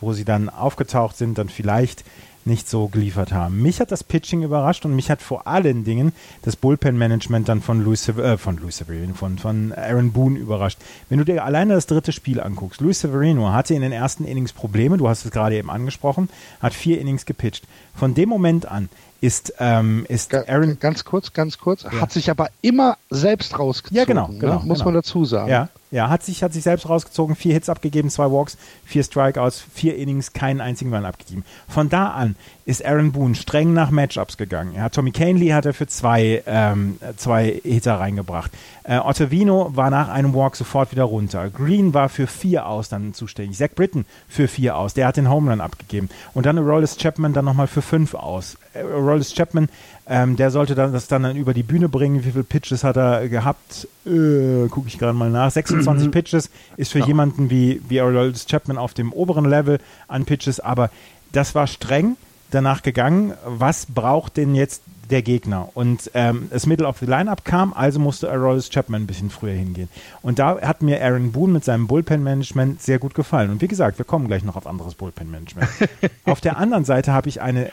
[0.00, 2.02] wo sie dann aufgetaucht sind, dann vielleicht
[2.46, 3.60] nicht so geliefert haben.
[3.60, 7.84] Mich hat das Pitching überrascht und mich hat vor allen Dingen das Bullpen-Management dann von
[7.84, 10.78] Louis, äh, von Louis Severino, von, von Aaron Boone überrascht.
[11.10, 14.54] Wenn du dir alleine das dritte Spiel anguckst, Louis Severino hatte in den ersten Innings
[14.54, 17.66] Probleme, du hast es gerade eben angesprochen, hat vier Innings gepitcht.
[17.94, 18.88] Von dem Moment an
[19.20, 20.78] ist, ähm, ist Aaron.
[20.80, 21.82] Ganz kurz, ganz kurz.
[21.82, 22.00] Ja.
[22.00, 23.96] Hat sich aber immer selbst rausgezogen.
[23.96, 24.28] Ja, genau.
[24.28, 24.38] Ne?
[24.38, 24.84] genau Muss genau.
[24.86, 25.50] man dazu sagen.
[25.50, 27.36] Ja, ja hat, sich, hat sich selbst rausgezogen.
[27.36, 31.44] Vier Hits abgegeben, zwei Walks, vier Strikeouts, vier Innings, keinen einzigen Run abgegeben.
[31.68, 32.36] Von da an
[32.68, 34.74] ist Aaron Boone streng nach Matchups gegangen.
[34.74, 38.50] Er Tommy Canley hat er für zwei, ähm, zwei Hitter reingebracht.
[38.84, 41.48] Äh, Ottavino war nach einem Walk sofort wieder runter.
[41.48, 43.56] Green war für vier aus dann zuständig.
[43.56, 44.92] Zach Britton für vier aus.
[44.92, 46.10] Der hat den Home Run abgegeben.
[46.34, 48.58] Und dann Rollis Chapman dann nochmal für fünf aus.
[48.74, 49.70] Äh, Rollis Chapman,
[50.08, 52.24] ähm, der sollte dann das dann, dann über die Bühne bringen.
[52.24, 53.86] Wie viele Pitches hat er gehabt?
[54.06, 55.50] Äh, Gucke ich gerade mal nach.
[55.50, 57.06] 26 Pitches ist für ja.
[57.06, 60.90] jemanden wie, wie Rollis Chapman auf dem oberen Level an Pitches, aber
[61.32, 62.16] das war streng
[62.50, 65.70] danach gegangen, was braucht denn jetzt der Gegner.
[65.74, 69.52] Und ähm, das Middle of the Lineup kam, also musste Aroldis Chapman ein bisschen früher
[69.52, 69.88] hingehen.
[70.22, 73.50] Und da hat mir Aaron Boone mit seinem Bullpen-Management sehr gut gefallen.
[73.50, 75.68] Und wie gesagt, wir kommen gleich noch auf anderes Bullpen-Management.
[76.24, 77.70] auf der anderen Seite habe ich eine,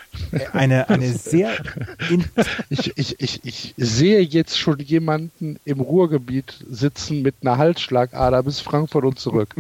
[0.54, 1.52] eine, eine sehr...
[2.70, 8.60] ich, ich, ich, ich sehe jetzt schon jemanden im Ruhrgebiet sitzen mit einer Halsschlagader bis
[8.60, 9.56] Frankfurt und zurück.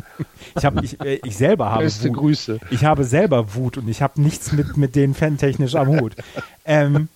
[0.55, 2.17] ich, hab, ich, äh, ich selber habe Beste Wut.
[2.17, 2.59] Grüße.
[2.71, 6.15] Ich habe selber Wut und ich habe nichts mit, mit den fantechnisch am Hut.
[6.67, 7.09] Ähm,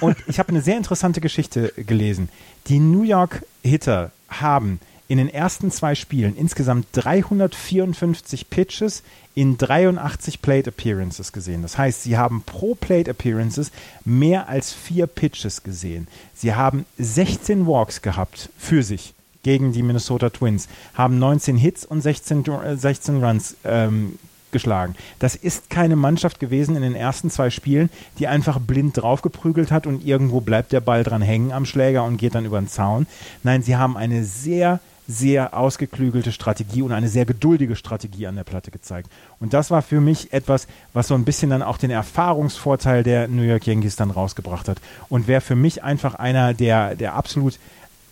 [0.00, 2.28] und ich habe eine sehr interessante Geschichte gelesen.
[2.68, 9.02] Die New York Hitter haben in den ersten zwei Spielen insgesamt 354 Pitches
[9.34, 11.62] in 83 Plate Appearances gesehen.
[11.62, 13.72] Das heißt, sie haben pro Plate Appearances
[14.04, 16.08] mehr als vier Pitches gesehen.
[16.34, 22.00] Sie haben 16 Walks gehabt für sich gegen die Minnesota Twins, haben 19 Hits und
[22.00, 22.44] 16,
[22.76, 24.18] 16 Runs ähm,
[24.52, 24.94] geschlagen.
[25.18, 29.86] Das ist keine Mannschaft gewesen in den ersten zwei Spielen, die einfach blind draufgeprügelt hat
[29.86, 33.06] und irgendwo bleibt der Ball dran hängen am Schläger und geht dann über den Zaun.
[33.42, 38.44] Nein, sie haben eine sehr sehr ausgeklügelte Strategie und eine sehr geduldige Strategie an der
[38.44, 39.10] Platte gezeigt.
[39.40, 43.28] Und das war für mich etwas, was so ein bisschen dann auch den Erfahrungsvorteil der
[43.28, 44.80] New York Yankees dann rausgebracht hat.
[45.08, 47.58] Und wer für mich einfach einer der, der absolut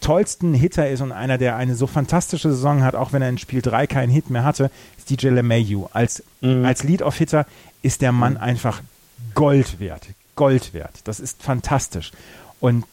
[0.00, 3.38] tollsten Hitter ist und einer, der eine so fantastische Saison hat, auch wenn er in
[3.38, 5.86] Spiel 3 keinen Hit mehr hatte, ist DJ LeMayu.
[5.92, 6.64] Als, mhm.
[6.64, 7.46] als Lead-Off-Hitter
[7.82, 8.40] ist der Mann mhm.
[8.40, 8.82] einfach
[9.34, 10.06] Gold wert.
[10.36, 11.00] Gold wert.
[11.04, 12.12] Das ist fantastisch.
[12.60, 12.84] Und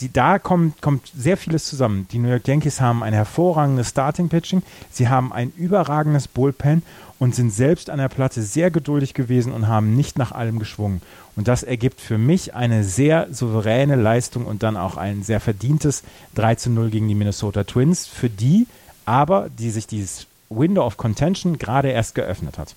[0.00, 2.06] die, da kommt, kommt sehr vieles zusammen.
[2.12, 6.82] Die New York Yankees haben ein hervorragendes Starting-Pitching, sie haben ein überragendes Bullpen
[7.18, 11.00] und sind selbst an der Platte sehr geduldig gewesen und haben nicht nach allem geschwungen.
[11.36, 16.02] Und das ergibt für mich eine sehr souveräne Leistung und dann auch ein sehr verdientes
[16.34, 18.66] 3 zu 0 gegen die Minnesota Twins, für die
[19.06, 22.74] aber, die sich dieses Window of Contention gerade erst geöffnet hat.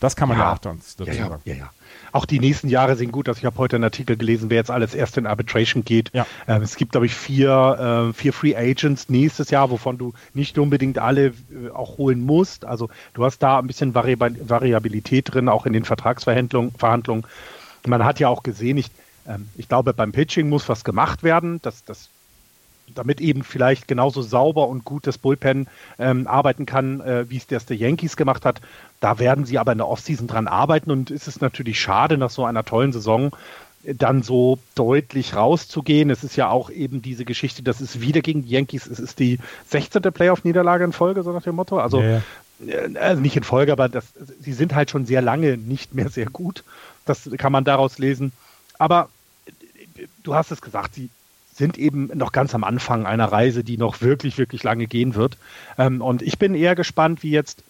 [0.00, 1.42] Das kann man ja, ja auch dazu ja, ja, sagen.
[1.44, 1.70] Ja, ja.
[2.12, 3.38] Auch die nächsten Jahre sehen gut aus.
[3.38, 6.10] Ich habe heute einen Artikel gelesen, wer jetzt alles erst in Arbitration geht.
[6.12, 6.26] Ja.
[6.46, 10.58] Ähm, es gibt, glaube ich, vier, äh, vier Free Agents nächstes Jahr, wovon du nicht
[10.58, 12.64] unbedingt alle äh, auch holen musst.
[12.64, 17.24] Also du hast da ein bisschen Vari Variabilität drin, auch in den Vertragsverhandlungen.
[17.86, 18.90] Man hat ja auch gesehen, ich,
[19.28, 22.08] ähm, ich glaube, beim Pitching muss was gemacht werden, dass, dass,
[22.94, 25.66] damit eben vielleicht genauso sauber und gut das Bullpen
[25.98, 28.60] ähm, arbeiten kann, äh, wie es das der Yankees gemacht hat.
[29.00, 32.30] Da werden sie aber in der Offseason dran arbeiten und es ist natürlich schade, nach
[32.30, 33.32] so einer tollen Saison
[33.84, 36.10] äh, dann so deutlich rauszugehen.
[36.10, 39.18] Es ist ja auch eben diese Geschichte, das ist wieder gegen die Yankees, es ist
[39.18, 40.02] die 16.
[40.02, 41.78] Playoff-Niederlage in Folge, so nach dem Motto.
[41.78, 42.22] Also, ja, ja.
[42.66, 44.04] Äh, also nicht in Folge, aber das,
[44.40, 46.64] sie sind halt schon sehr lange nicht mehr sehr gut.
[47.06, 48.32] Das kann man daraus lesen.
[48.78, 49.08] Aber
[50.22, 51.08] du hast es gesagt, sie
[51.54, 55.38] sind eben noch ganz am Anfang einer Reise, die noch wirklich, wirklich lange gehen wird.
[55.78, 57.62] Ähm, und ich bin eher gespannt, wie jetzt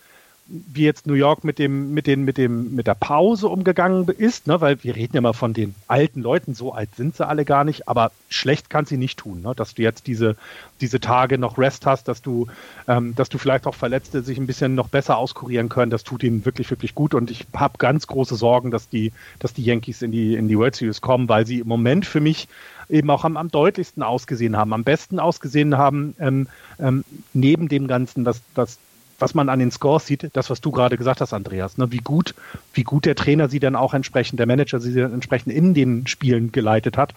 [0.49, 4.47] wie jetzt New York mit dem, mit den, mit dem, mit der Pause umgegangen ist,
[4.47, 4.61] ne?
[4.61, 7.65] weil wir reden ja mal von den alten Leuten, so alt sind sie alle gar
[7.65, 9.55] nicht, aber schlecht kann sie nicht tun, ne?
[9.57, 10.37] dass du jetzt diese,
[10.81, 12.47] diese Tage noch Rest hast, dass du,
[12.87, 16.23] ähm, dass du vielleicht auch Verletzte sich ein bisschen noch besser auskurieren können, das tut
[16.23, 20.03] ihnen wirklich, wirklich gut und ich habe ganz große Sorgen, dass die, dass die Yankees
[20.03, 22.47] in die, in die World Series kommen, weil sie im Moment für mich
[22.89, 26.47] eben auch am, am deutlichsten ausgesehen haben, am besten ausgesehen haben, ähm,
[26.79, 28.79] ähm, neben dem Ganzen, dass, dass
[29.19, 31.99] was man an den Scores sieht, das, was du gerade gesagt hast, Andreas, ne, wie
[31.99, 32.35] gut,
[32.75, 36.07] wie gut der Trainer sie dann auch entsprechend, der Manager sie dann entsprechend in den
[36.07, 37.15] Spielen geleitet hat.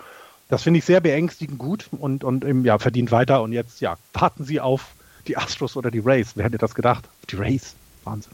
[0.49, 3.43] Das finde ich sehr beängstigend gut und, und ja, verdient weiter.
[3.43, 4.93] Und jetzt, ja, warten Sie auf
[5.27, 6.31] die Astros oder die Rays.
[6.35, 7.05] Wer hätte das gedacht?
[7.29, 7.75] Die Rays.
[8.03, 8.33] Wahnsinn.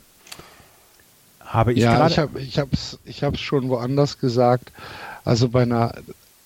[1.41, 4.71] Habe ich ja, ich habe ich hab's, ich hab's schon woanders gesagt.
[5.25, 5.93] Also bei einer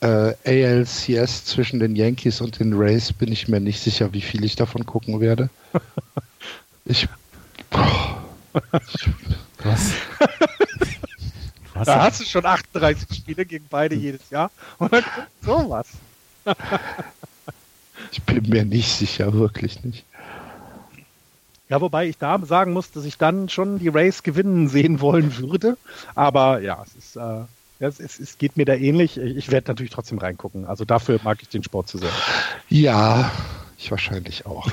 [0.02, 4.44] äh, ALCS zwischen den Yankees und den Rays bin ich mir nicht sicher, wie viel
[4.44, 5.50] ich davon gucken werde.
[6.90, 7.08] Ich.
[9.64, 9.94] Was?
[11.86, 14.50] da hast du schon 38 Spiele gegen beide jedes Jahr
[14.80, 15.88] und dann kommt sowas.
[18.12, 20.04] ich bin mir nicht sicher, wirklich nicht.
[21.70, 25.38] Ja, wobei ich da sagen muss, dass ich dann schon die Race gewinnen sehen wollen
[25.38, 25.78] würde.
[26.16, 27.44] Aber ja, es ist, äh,
[27.78, 29.18] es, es, es geht mir da ähnlich.
[29.18, 30.66] Ich werde natürlich trotzdem reingucken.
[30.66, 32.10] Also dafür mag ich den Sport zu sehr.
[32.70, 33.32] Ja,
[33.80, 34.68] ich wahrscheinlich auch.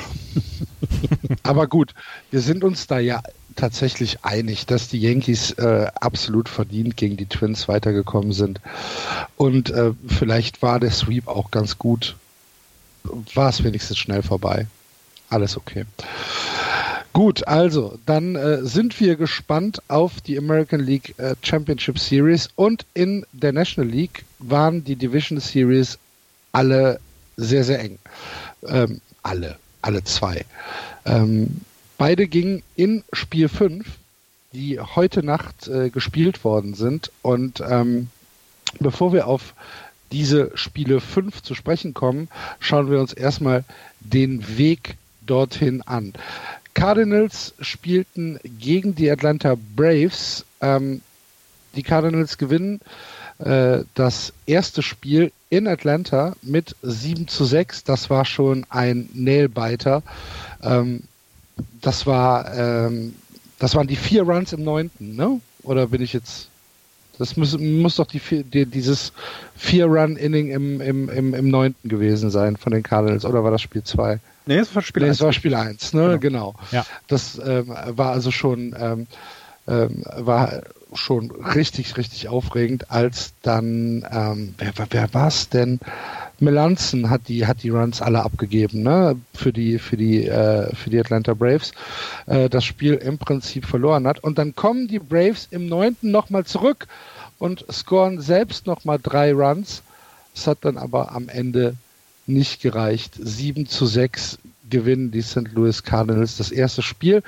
[1.45, 1.95] Aber gut,
[2.31, 3.23] wir sind uns da ja
[3.55, 8.61] tatsächlich einig, dass die Yankees äh, absolut verdient gegen die Twins weitergekommen sind.
[9.37, 12.17] Und äh, vielleicht war der Sweep auch ganz gut.
[13.35, 14.67] War es wenigstens schnell vorbei.
[15.31, 15.85] Alles okay.
[17.13, 22.85] Gut, also dann äh, sind wir gespannt auf die American League äh, Championship Series und
[22.93, 25.97] in der National League waren die Division Series
[26.53, 27.01] alle
[27.39, 27.99] sehr, sehr eng
[28.67, 30.45] ähm, alle, alle zwei.
[31.05, 31.61] Ähm,
[31.99, 33.87] beide gingen in Spiel 5,
[34.53, 37.11] die heute Nacht äh, gespielt worden sind.
[37.23, 38.09] Und ähm,
[38.81, 39.55] bevor wir auf
[40.13, 42.29] diese Spiele 5 zu sprechen kommen,
[42.61, 43.65] schauen wir uns erstmal
[44.01, 46.13] den Weg dorthin an.
[46.75, 50.45] Cardinals spielten gegen die Atlanta Braves.
[50.61, 51.01] Ähm,
[51.75, 52.81] die Cardinals gewinnen
[53.39, 57.85] äh, das erste Spiel in Atlanta mit 7 zu 6.
[57.85, 60.03] Das war schon ein Nailbiter.
[60.63, 61.03] Ähm,
[61.81, 63.15] das war, ähm,
[63.59, 65.41] das waren die vier Runs im neunten, ne?
[65.63, 66.49] Oder bin ich jetzt?
[67.19, 69.13] Das muss, muss doch die, die dieses
[69.57, 73.83] Vier-Run-Inning im, im, im, im neunten gewesen sein von den Cardinals, oder war das Spiel
[73.83, 74.21] 2?
[74.45, 75.09] Nee, es war Spiel 1.
[75.09, 76.19] Nee, es war Spiel 1, ne?
[76.19, 76.53] Genau.
[76.53, 76.55] genau.
[76.73, 76.85] Ja.
[77.09, 79.07] Das ähm, war also schon, ähm,
[79.69, 80.63] ähm, war
[80.95, 85.81] schon richtig, richtig aufregend, als dann, ähm, wer, wer war es denn?
[86.39, 90.91] Melanson hat die, hat die Runs alle abgegeben, ne, für die, für die, äh, für
[90.91, 91.73] die Atlanta Braves,
[92.27, 94.23] äh, das Spiel im Prinzip verloren hat.
[94.23, 96.87] Und dann kommen die Braves im neunten nochmal zurück
[97.39, 99.83] und scoren selbst nochmal drei Runs.
[100.35, 101.75] Es hat dann aber am Ende
[102.27, 103.15] nicht gereicht.
[103.19, 105.53] 7 zu 6 gewinnen die St.
[105.53, 107.23] Louis Cardinals das erste Spiel.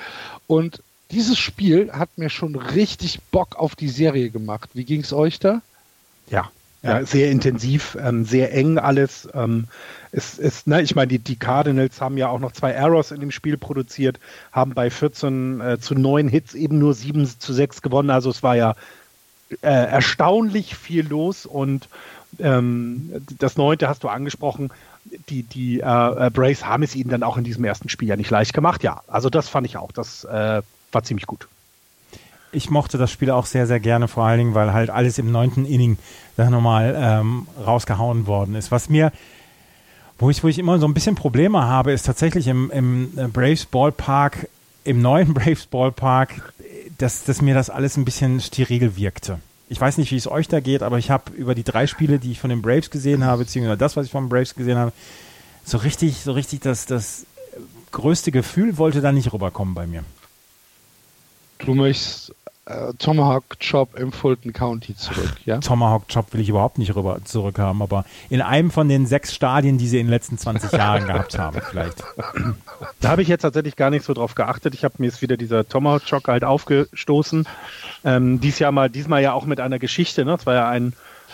[0.45, 4.69] Und dieses Spiel hat mir schon richtig Bock auf die Serie gemacht.
[4.73, 5.61] Wie ging es euch da?
[6.29, 6.49] Ja,
[6.81, 9.27] ja, sehr intensiv, ähm, sehr eng alles.
[9.33, 9.65] Ähm,
[10.11, 13.19] ist, ist, ne, ich meine, die, die Cardinals haben ja auch noch zwei Errors in
[13.19, 14.19] dem Spiel produziert,
[14.53, 18.09] haben bei 14 äh, zu 9 Hits eben nur 7 zu 6 gewonnen.
[18.09, 18.75] Also es war ja
[19.61, 21.89] äh, erstaunlich viel los und
[22.39, 24.71] ähm, das neunte hast du angesprochen.
[25.29, 28.15] Die, die äh, äh, Braves haben es ihnen dann auch in diesem ersten Spiel ja
[28.15, 28.83] nicht leicht gemacht.
[28.83, 29.91] Ja, also das fand ich auch.
[29.91, 31.47] Das äh, war ziemlich gut.
[32.51, 35.31] Ich mochte das Spiel auch sehr, sehr gerne, vor allen Dingen, weil halt alles im
[35.31, 35.97] neunten Inning
[36.35, 38.71] da nochmal ähm, rausgehauen worden ist.
[38.71, 39.11] Was mir,
[40.17, 43.27] wo ich, wo ich immer so ein bisschen Probleme habe, ist tatsächlich im, im äh,
[43.27, 44.47] Braves Ballpark,
[44.83, 46.53] im neuen Braves Ballpark,
[46.97, 49.39] dass, dass mir das alles ein bisschen steril wirkte.
[49.71, 52.17] Ich weiß nicht, wie es euch da geht, aber ich habe über die drei Spiele,
[52.17, 54.79] die ich von den Braves gesehen habe, beziehungsweise das, was ich von den Braves gesehen
[54.79, 54.91] habe,
[55.63, 57.27] so richtig, so richtig das, das
[57.91, 60.03] größte Gefühl wollte da nicht rüberkommen bei mir.
[61.59, 62.33] Du möchtest
[62.65, 65.57] äh, Tomahawk Chop im Fulton County zurück, ja?
[65.57, 69.77] Tomahawk Chop will ich überhaupt nicht rüber zurückhaben, aber in einem von den sechs Stadien,
[69.77, 72.03] die sie in den letzten 20 Jahren gehabt haben, vielleicht.
[73.01, 74.73] Da habe ich jetzt tatsächlich gar nicht so drauf geachtet.
[74.75, 77.47] Ich habe mir jetzt wieder dieser Tomahawk Chop halt aufgestoßen.
[78.05, 80.31] Ähm, dies Jahr mal, diesmal ja auch mit einer Geschichte, ne?
[80.31, 80.93] Das war ja ein,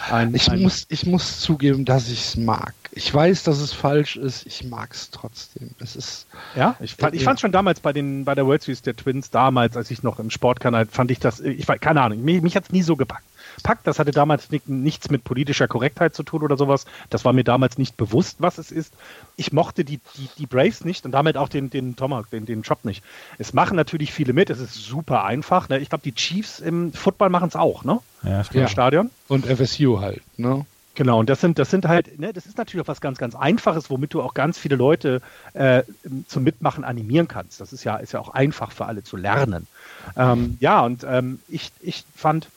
[0.10, 2.74] ein, ich, ein muss, ich muss zugeben, dass ich es mag.
[2.92, 4.46] Ich weiß, dass es falsch ist.
[4.46, 5.72] Ich mag es trotzdem.
[5.80, 6.28] Es ist.
[6.56, 9.30] Ja, ich fand, ich fand schon damals bei den bei der World Series der Twins
[9.30, 11.40] damals, als ich noch im Sportkanal fand ich das.
[11.40, 12.24] Ich keine Ahnung.
[12.24, 13.24] Mich, mich hat es nie so gepackt.
[13.64, 16.86] Packt, das hatte damals nichts mit politischer Korrektheit zu tun oder sowas.
[17.10, 18.94] Das war mir damals nicht bewusst, was es ist.
[19.36, 22.62] Ich mochte die, die, die Braves nicht und damit auch den, den Tomahawk, den, den
[22.62, 23.04] Job nicht.
[23.38, 25.70] Es machen natürlich viele mit, es ist super einfach.
[25.70, 25.80] Ne?
[25.80, 28.00] Ich glaube, die Chiefs im Football machen es auch, ne?
[28.24, 29.12] Ja, Im Stadion.
[29.28, 30.66] Und FSU halt, ne?
[30.96, 33.36] Genau, und das sind, das sind halt, ne, das ist natürlich auch was ganz, ganz
[33.36, 35.22] Einfaches, womit du auch ganz viele Leute
[35.54, 35.84] äh,
[36.28, 37.60] zum Mitmachen animieren kannst.
[37.60, 39.68] Das ist ja, ist ja auch einfach für alle zu lernen.
[40.16, 42.48] Ähm, ja, und ähm, ich, ich fand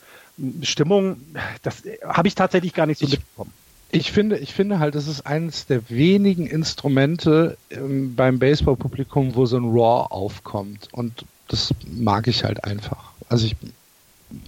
[0.63, 1.17] Stimmung,
[1.63, 3.53] das habe ich tatsächlich gar nicht so ich, mitbekommen.
[3.91, 9.45] Ich finde, ich finde halt, das ist eines der wenigen Instrumente ähm, beim Baseball-Publikum, wo
[9.45, 10.89] so ein Raw aufkommt.
[10.91, 13.11] Und das mag ich halt einfach.
[13.29, 13.55] Also ich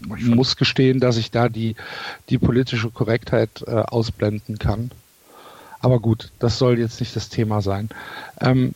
[0.08, 1.76] muss gestehen, dass ich da die,
[2.30, 4.92] die politische Korrektheit äh, ausblenden kann.
[5.80, 7.90] Aber gut, das soll jetzt nicht das Thema sein.
[8.40, 8.76] Ähm,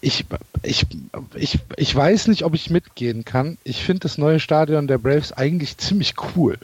[0.00, 0.24] ich,
[0.62, 0.86] ich,
[1.34, 3.58] ich, ich weiß nicht, ob ich mitgehen kann.
[3.64, 6.58] Ich finde das neue Stadion der Braves eigentlich ziemlich cool.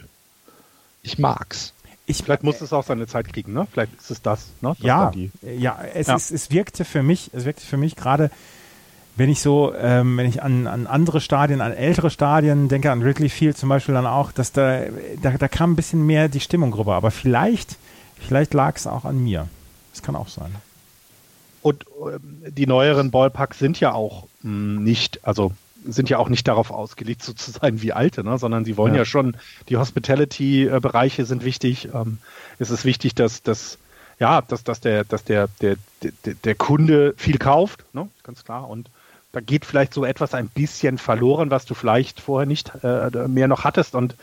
[1.01, 1.73] Ich mag's.
[2.05, 3.67] Ich, Vielleicht muss es auch seine Zeit kriegen, ne?
[3.71, 4.69] Vielleicht ist es das, ne?
[4.69, 5.11] Das ja,
[5.43, 6.15] ja, es, ja.
[6.15, 8.31] Ist, es wirkte für mich, es wirkte für mich gerade
[9.15, 13.03] wenn ich so, ähm, wenn ich an, an andere Stadien, an ältere Stadien denke, an
[13.03, 14.83] Wrigley Field zum Beispiel dann auch, dass da,
[15.21, 16.95] da, da kam ein bisschen mehr die Stimmung rüber.
[16.95, 17.75] Aber vielleicht,
[18.17, 19.49] vielleicht lag es auch an mir.
[19.91, 20.55] Das kann auch sein.
[21.61, 25.51] Und äh, die neueren Ballparks sind ja auch hm, nicht, also
[25.85, 28.37] sind ja auch nicht darauf ausgelegt, so zu sein wie alte, ne?
[28.37, 29.37] sondern sie wollen ja, ja schon,
[29.69, 31.89] die Hospitality-Bereiche sind wichtig.
[31.93, 32.17] Ähm,
[32.59, 33.77] es ist wichtig, dass, dass
[34.19, 38.09] ja, dass, dass, der, dass der, der, der, der Kunde viel kauft, ne?
[38.23, 38.69] ganz klar.
[38.69, 38.89] Und
[39.31, 43.47] da geht vielleicht so etwas ein bisschen verloren, was du vielleicht vorher nicht äh, mehr
[43.47, 43.95] noch hattest.
[43.95, 44.15] Und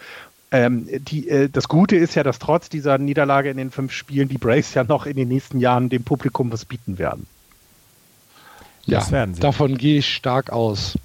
[0.53, 4.29] ähm, die, äh, das Gute ist ja, dass trotz dieser Niederlage in den fünf Spielen
[4.29, 7.27] die Braves ja noch in den nächsten Jahren dem Publikum was bieten werden.
[8.85, 9.05] Ja,
[9.41, 10.97] davon gehe ich stark aus.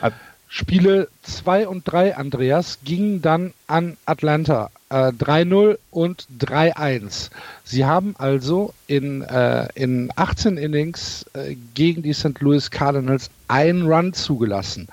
[0.00, 0.16] Also,
[0.48, 4.70] Spiele 2 und 3, Andreas, gingen dann an Atlanta.
[4.88, 7.30] Äh, 3-0 und 3-1.
[7.64, 12.40] Sie haben also in, äh, in 18 Innings äh, gegen die St.
[12.40, 14.86] Louis Cardinals einen Run zugelassen.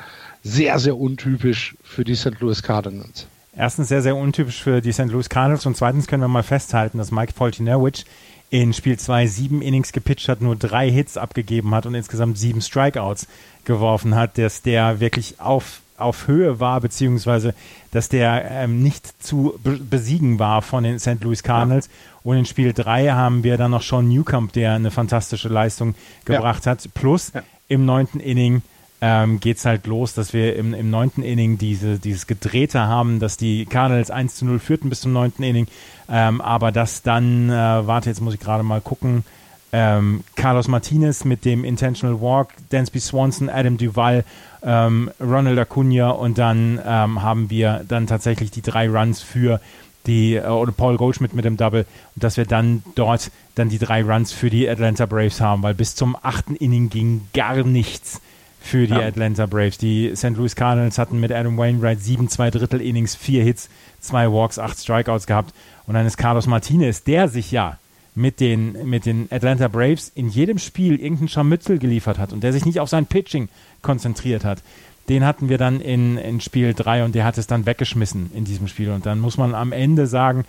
[0.44, 2.40] Sehr, sehr untypisch für die St.
[2.42, 3.28] Louis Cardinals.
[3.56, 5.06] erstens sehr, sehr untypisch für die St.
[5.06, 8.06] Louis Cardinals und zweitens können wir mal festhalten, dass Mike Poltinowicz
[8.50, 12.62] in Spiel 2 sieben Innings gepitcht hat, nur drei Hits abgegeben hat und insgesamt sieben
[12.62, 13.28] Strikeouts
[13.64, 17.56] geworfen hat, dass der wirklich auf, auf Höhe war, beziehungsweise
[17.90, 21.24] dass der ähm, nicht zu besiegen war von den St.
[21.24, 21.88] Louis Cardinals.
[21.88, 21.92] Ja.
[22.24, 26.66] Und in Spiel 3 haben wir dann noch Sean Newcomb, der eine fantastische Leistung gebracht
[26.66, 26.74] ja.
[26.74, 26.88] hat.
[26.94, 27.42] Plus ja.
[27.70, 28.62] im neunten Inning
[29.06, 33.20] ähm, geht es halt los, dass wir im, im neunten Inning diese, dieses Gedrehte haben,
[33.20, 35.68] dass die Cardinals 1 zu 0 führten bis zum neunten Inning,
[36.10, 39.26] ähm, aber dass dann, äh, warte, jetzt muss ich gerade mal gucken,
[39.74, 44.24] ähm, Carlos Martinez mit dem Intentional Walk, Dansby Swanson, Adam Duval,
[44.64, 49.60] ähm, Ronald Acuna und dann ähm, haben wir dann tatsächlich die drei Runs für
[50.08, 51.86] die äh, oder Paul Goldschmidt mit dem Double
[52.16, 55.74] und dass wir dann dort dann die drei Runs für die Atlanta Braves haben, weil
[55.74, 58.22] bis zum achten Inning ging gar nichts
[58.64, 59.02] für die ja.
[59.02, 59.78] Atlanta Braves.
[59.78, 60.32] Die St.
[60.38, 64.80] Louis Cardinals hatten mit Adam Wainwright sieben, zwei Drittel Innings, vier Hits, zwei Walks, acht
[64.80, 65.54] Strikeouts gehabt.
[65.86, 67.78] Und dann ist Carlos Martinez, der sich ja
[68.16, 72.54] mit den, mit den Atlanta Braves in jedem Spiel irgendein Scharmützel geliefert hat und der
[72.54, 73.50] sich nicht auf sein Pitching
[73.82, 74.64] konzentriert hat.
[75.10, 78.46] Den hatten wir dann in, in Spiel 3 und der hat es dann weggeschmissen in
[78.46, 78.92] diesem Spiel.
[78.92, 80.46] Und dann muss man am Ende sagen,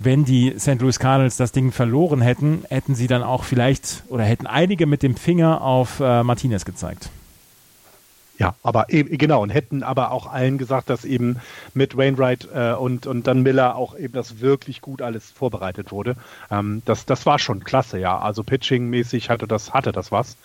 [0.00, 0.80] wenn die St.
[0.80, 5.04] Louis Cardinals das Ding verloren hätten, hätten sie dann auch vielleicht oder hätten einige mit
[5.04, 7.10] dem Finger auf äh, Martinez gezeigt.
[8.38, 11.38] Ja, aber eben, genau, und hätten aber auch allen gesagt, dass eben
[11.74, 16.14] mit Wainwright äh, und, und dann Miller auch eben das wirklich gut alles vorbereitet wurde.
[16.48, 18.16] Ähm, das, das war schon klasse, ja.
[18.16, 20.36] Also Pitching-mäßig hatte das, hatte das was.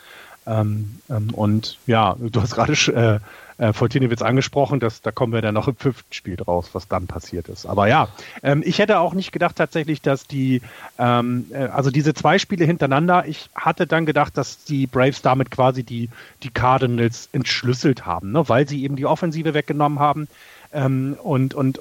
[0.48, 3.20] Ähm, ähm, und ja, du hast gerade äh,
[3.58, 7.08] äh, Voltinewitz angesprochen, dass, da kommen wir dann noch im fünften Spiel draus, was dann
[7.08, 7.66] passiert ist.
[7.66, 8.10] Aber ja,
[8.42, 10.62] ähm, ich hätte auch nicht gedacht tatsächlich, dass die,
[10.98, 15.52] ähm, äh, also diese zwei Spiele hintereinander, ich hatte dann gedacht, dass die Braves damit
[15.52, 16.10] quasi die,
[16.44, 18.48] die Cardinals entschlüsselt haben, ne?
[18.50, 20.28] weil sie eben die Offensive weggenommen haben.
[20.72, 21.80] Ähm, und, und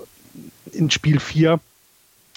[0.72, 1.60] in Spiel 4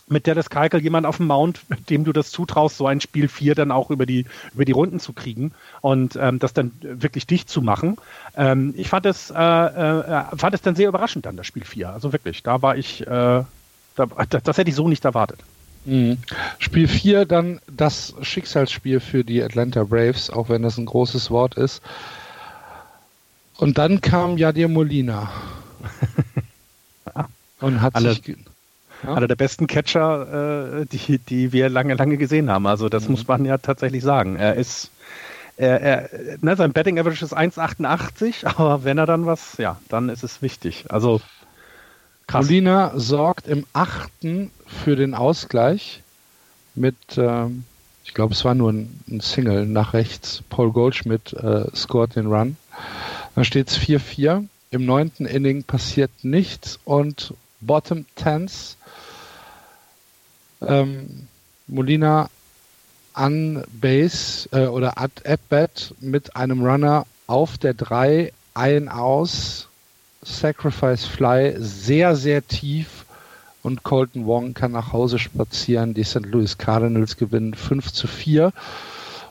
[0.08, 3.56] mit Dallas Keuchel jemand auf dem Mount, dem du das zutraust, so ein Spiel 4
[3.56, 5.52] dann auch über die, über die Runden zu kriegen
[5.82, 7.98] und ähm, das dann wirklich dicht zu machen.
[8.36, 11.90] Ähm, ich fand es, äh, äh, fand es dann sehr überraschend dann, das Spiel 4.
[11.90, 13.46] Also wirklich, da war ich, äh, da,
[14.30, 15.40] das, das hätte ich so nicht erwartet.
[15.86, 16.18] Mhm.
[16.60, 21.56] Spiel 4 dann das Schicksalsspiel für die Atlanta Braves, auch wenn das ein großes Wort
[21.56, 21.82] ist.
[23.58, 25.32] Und dann kam Jadir Molina.
[27.60, 28.36] und hat Alle, sich
[29.04, 29.14] ja.
[29.14, 32.68] Einer der besten Catcher, äh, die, die wir lange, lange gesehen haben.
[32.68, 33.12] Also das mhm.
[33.12, 34.36] muss man ja tatsächlich sagen.
[34.36, 34.92] Er ist,
[35.58, 36.10] er, er,
[36.42, 40.42] ne, sein Betting Average ist 1,88, aber wenn er dann was, ja, dann ist es
[40.42, 40.86] wichtig.
[40.90, 41.22] Also
[42.28, 42.46] krass.
[42.46, 46.02] Molina sorgt im achten für den Ausgleich
[46.74, 47.64] mit, ähm,
[48.04, 50.44] ich glaube, es war nur ein, ein, Single nach rechts.
[50.50, 52.58] Paul Goldschmidt äh, scored den Run.
[53.34, 54.46] Dann steht es 4-4.
[54.72, 58.78] Im neunten Inning passiert nichts und Bottom Tens
[60.68, 61.28] ähm,
[61.68, 62.30] Molina
[63.14, 69.68] an Base äh, oder at, at bat mit einem Runner auf der 3, ein aus,
[70.22, 73.06] Sacrifice Fly, sehr, sehr tief
[73.66, 75.94] und Colton Wong kann nach Hause spazieren.
[75.94, 76.26] Die St.
[76.26, 78.54] Louis Cardinals gewinnen 5 zu 4.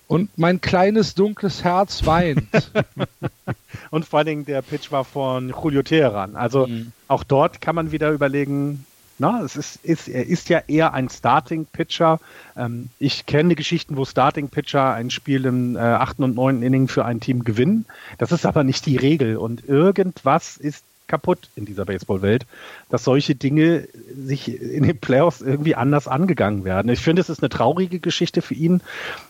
[0.07, 2.43] Und mein kleines dunkles Herz weint.
[3.91, 6.37] und vor allen Dingen der Pitch war von Julio Teheran.
[6.37, 6.93] Also mhm.
[7.09, 8.85] auch dort kann man wieder überlegen,
[9.19, 12.21] na, es ist, ist, er ist ja eher ein Starting-Pitcher.
[12.57, 17.05] Ähm, ich kenne Geschichten, wo Starting-Pitcher ein Spiel im äh, achten und neunten Inning für
[17.05, 17.87] ein Team gewinnen.
[18.19, 19.37] Das ist aber nicht die Regel.
[19.37, 22.47] Und irgendwas ist kaputt in dieser Baseballwelt,
[22.89, 23.87] dass solche Dinge
[24.17, 26.91] sich in den Playoffs irgendwie anders angegangen werden.
[26.91, 28.81] Ich finde, es ist eine traurige Geschichte für ihn.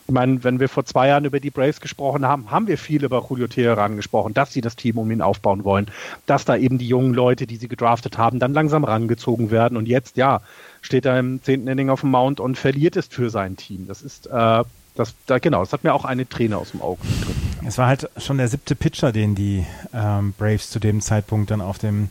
[0.07, 3.03] Ich meine, wenn wir vor zwei Jahren über die Braves gesprochen haben, haben wir viel
[3.03, 5.87] über Julio Teheran gesprochen, dass sie das Team um ihn aufbauen wollen,
[6.25, 9.77] dass da eben die jungen Leute, die sie gedraftet haben, dann langsam rangezogen werden.
[9.77, 10.41] Und jetzt, ja,
[10.81, 13.87] steht er im zehnten Inning auf dem Mount und verliert es für sein Team.
[13.87, 14.63] Das ist äh,
[14.95, 17.41] das, da, genau, das hat mir auch eine Träne aus dem Auge getreten.
[17.67, 21.61] Es war halt schon der siebte Pitcher, den die ähm, Braves zu dem Zeitpunkt dann
[21.61, 22.09] auf dem,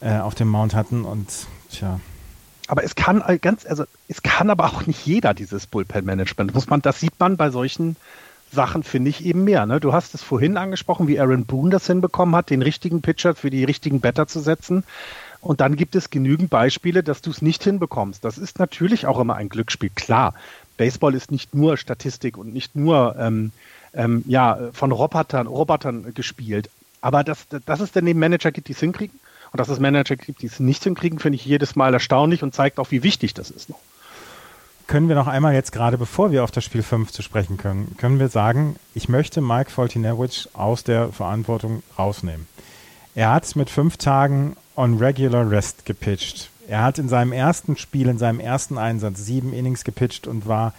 [0.00, 1.28] äh, auf dem Mount hatten und
[1.70, 2.00] tja.
[2.68, 6.54] Aber es kann ganz, also es kann aber auch nicht jeder dieses Bullpen-Management.
[6.54, 7.96] Muss man, das sieht man bei solchen
[8.52, 9.66] Sachen, finde ich, eben mehr.
[9.66, 9.80] Ne?
[9.80, 13.50] Du hast es vorhin angesprochen, wie Aaron Boone das hinbekommen hat, den richtigen Pitcher für
[13.50, 14.84] die richtigen Better zu setzen.
[15.40, 18.24] Und dann gibt es genügend Beispiele, dass du es nicht hinbekommst.
[18.24, 19.90] Das ist natürlich auch immer ein Glücksspiel.
[19.94, 20.34] Klar,
[20.80, 23.52] Baseball ist nicht nur Statistik und nicht nur ähm,
[23.92, 26.70] ähm, ja, von Robotern, Robotern gespielt.
[27.02, 29.20] Aber dass, dass es dann eben Manager gibt, die es hinkriegen
[29.52, 32.54] und dass es Manager gibt, die es nicht hinkriegen, finde ich jedes Mal erstaunlich und
[32.54, 33.78] zeigt auch, wie wichtig das ist noch.
[34.86, 37.94] Können wir noch einmal jetzt gerade, bevor wir auf das Spiel 5 zu sprechen können,
[37.98, 42.46] können wir sagen, ich möchte Mike Foltinewicz aus der Verantwortung rausnehmen.
[43.14, 46.48] Er hat mit fünf Tagen on regular rest gepitcht.
[46.70, 50.72] Er hat in seinem ersten Spiel, in seinem ersten Einsatz sieben Innings gepitcht und war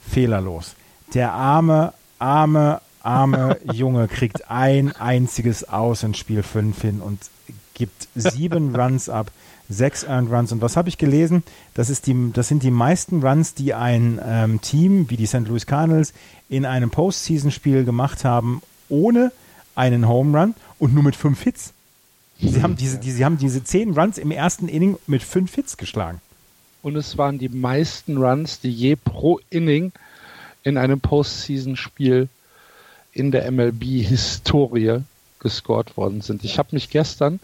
[0.00, 0.74] fehlerlos.
[1.14, 7.20] Der arme, arme, arme Junge kriegt ein einziges Aus in Spiel 5 hin und
[7.74, 9.30] gibt sieben Runs ab,
[9.68, 10.50] sechs Earned Runs.
[10.50, 11.44] Und was habe ich gelesen?
[11.74, 15.46] Das, ist die, das sind die meisten Runs, die ein ähm, Team wie die St.
[15.46, 16.12] Louis Cardinals
[16.48, 19.30] in einem Postseason-Spiel gemacht haben, ohne
[19.76, 21.72] einen Home Run und nur mit fünf Hits.
[22.38, 25.76] Sie haben diese, die, sie haben diese zehn Runs im ersten Inning mit fünf Hits
[25.76, 26.20] geschlagen.
[26.82, 29.92] Und es waren die meisten Runs, die je pro Inning
[30.62, 32.28] in einem Postseason-Spiel
[33.12, 35.00] in der MLB-Historie
[35.38, 36.44] gescored worden sind.
[36.44, 37.40] Ich habe mich gestern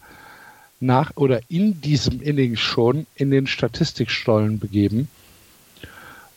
[0.80, 5.09] nach oder in diesem Inning schon in den Statistikstollen begeben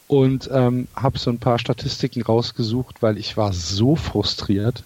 [0.08, 4.84] und ähm, habe so ein paar Statistiken rausgesucht, weil ich war so frustriert.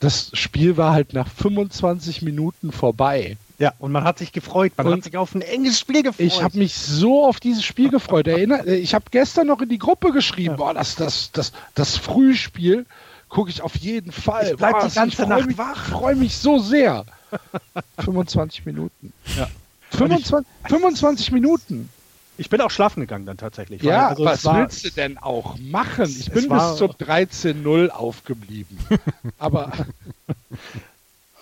[0.00, 3.36] Das Spiel war halt nach 25 Minuten vorbei.
[3.58, 4.72] Ja, und man hat sich gefreut.
[4.76, 6.26] Man und hat sich auf ein enges Spiel gefreut.
[6.26, 8.28] Ich habe mich so auf dieses Spiel gefreut.
[8.28, 12.86] Erinner, ich habe gestern noch in die Gruppe geschrieben, boah, das, das, das, das Frühspiel
[13.28, 14.50] gucke ich auf jeden Fall.
[14.52, 15.88] Ich bleib boah, die ganze ich Nacht mich, wach.
[15.88, 17.04] Ich freue mich so sehr.
[17.98, 19.12] 25 Minuten.
[19.36, 19.48] Ja.
[19.90, 21.88] 25, 25 Minuten.
[22.38, 23.82] Ich bin auch schlafen gegangen dann tatsächlich.
[23.82, 26.04] Ja, also was war, willst du denn auch machen?
[26.04, 28.78] Ich bin bis zum 13-0 aufgeblieben.
[29.38, 29.72] Aber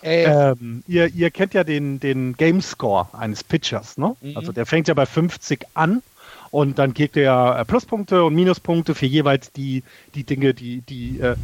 [0.02, 4.16] ähm, ihr, ihr, kennt ja den, den Game Score eines Pitchers, ne?
[4.22, 4.36] Mhm.
[4.38, 6.02] Also der fängt ja bei 50 an
[6.50, 9.82] und dann kriegt er Pluspunkte und Minuspunkte für jeweils die,
[10.14, 11.36] die Dinge, die, die äh,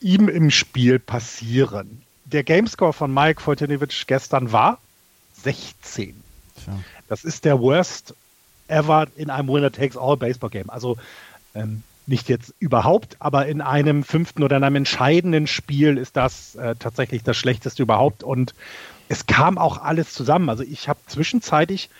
[0.00, 2.02] ihm im Spiel passieren.
[2.24, 4.78] Der Game Score von Mike Vojtinovic gestern war
[5.42, 6.14] 16.
[6.64, 6.78] Tja.
[7.08, 8.14] Das ist der Worst
[8.72, 10.70] ever in einem Winner-Takes-All-Baseball-Game.
[10.70, 10.96] Also
[11.54, 16.56] ähm, nicht jetzt überhaupt, aber in einem fünften oder in einem entscheidenden Spiel ist das
[16.56, 18.22] äh, tatsächlich das Schlechteste überhaupt.
[18.24, 18.54] Und
[19.08, 20.48] es kam auch alles zusammen.
[20.48, 21.90] Also ich habe zwischenzeitlich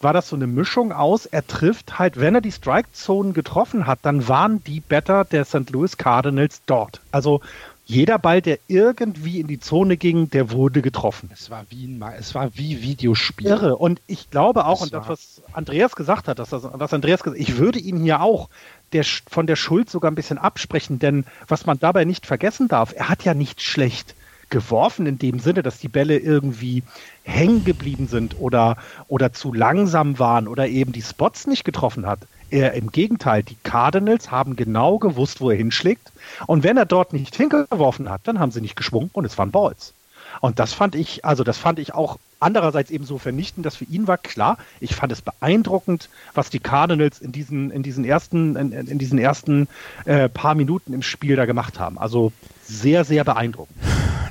[0.00, 4.00] war das so eine Mischung aus, er trifft halt, wenn er die Strike-Zonen getroffen hat,
[4.02, 5.70] dann waren die Better der St.
[5.70, 7.00] Louis Cardinals dort.
[7.10, 7.40] Also
[7.86, 11.30] jeder Ball, der irgendwie in die Zone ging, der wurde getroffen.
[11.32, 13.46] Es war wie ein, es war wie Videospiel.
[13.46, 13.76] Irre.
[13.76, 17.22] Und ich glaube auch, das und das, was Andreas gesagt hat, dass das, was Andreas
[17.22, 18.48] gesagt ich würde ihn hier auch
[18.92, 22.94] der, von der Schuld sogar ein bisschen absprechen, denn was man dabei nicht vergessen darf,
[22.96, 24.14] er hat ja nicht schlecht
[24.48, 26.84] geworfen in dem Sinne, dass die Bälle irgendwie
[27.22, 28.76] hängen geblieben sind oder,
[29.08, 32.20] oder zu langsam waren oder eben die Spots nicht getroffen hat.
[32.54, 36.12] Er im Gegenteil, die Cardinals haben genau gewusst, wo er hinschlägt.
[36.46, 39.50] Und wenn er dort nicht hingeworfen hat, dann haben sie nicht geschwungen und es waren
[39.50, 39.92] Balls.
[40.40, 43.86] Und das fand ich, also das fand ich auch andererseits eben so vernichtend, dass für
[43.86, 44.56] ihn war klar.
[44.78, 49.18] Ich fand es beeindruckend, was die Cardinals in diesen, in diesen ersten, in, in diesen
[49.18, 49.66] ersten
[50.04, 51.98] äh, paar Minuten im Spiel da gemacht haben.
[51.98, 52.30] Also
[52.62, 53.76] sehr, sehr beeindruckend.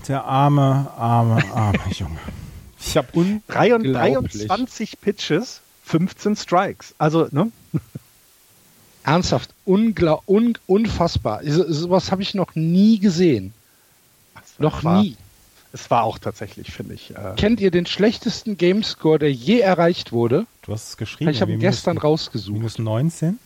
[0.08, 2.20] Der arme, arme, arme Junge.
[2.80, 3.10] Ich habe
[3.50, 6.96] 23 Pitches, 15 Strikes.
[6.98, 7.52] Also, ne?
[9.04, 11.42] Ernsthaft, unglaub, un, unfassbar.
[11.46, 13.54] So, sowas habe ich noch nie gesehen.
[14.60, 15.18] Noch war, nie.
[15.74, 17.12] Es war auch tatsächlich, finde ich.
[17.12, 20.46] Äh Kennt ihr den schlechtesten Gamescore, der je erreicht wurde?
[20.62, 21.32] Du hast es geschrieben.
[21.32, 22.58] Ich habe ihn gestern minus, rausgesucht.
[22.58, 23.40] Minus 19?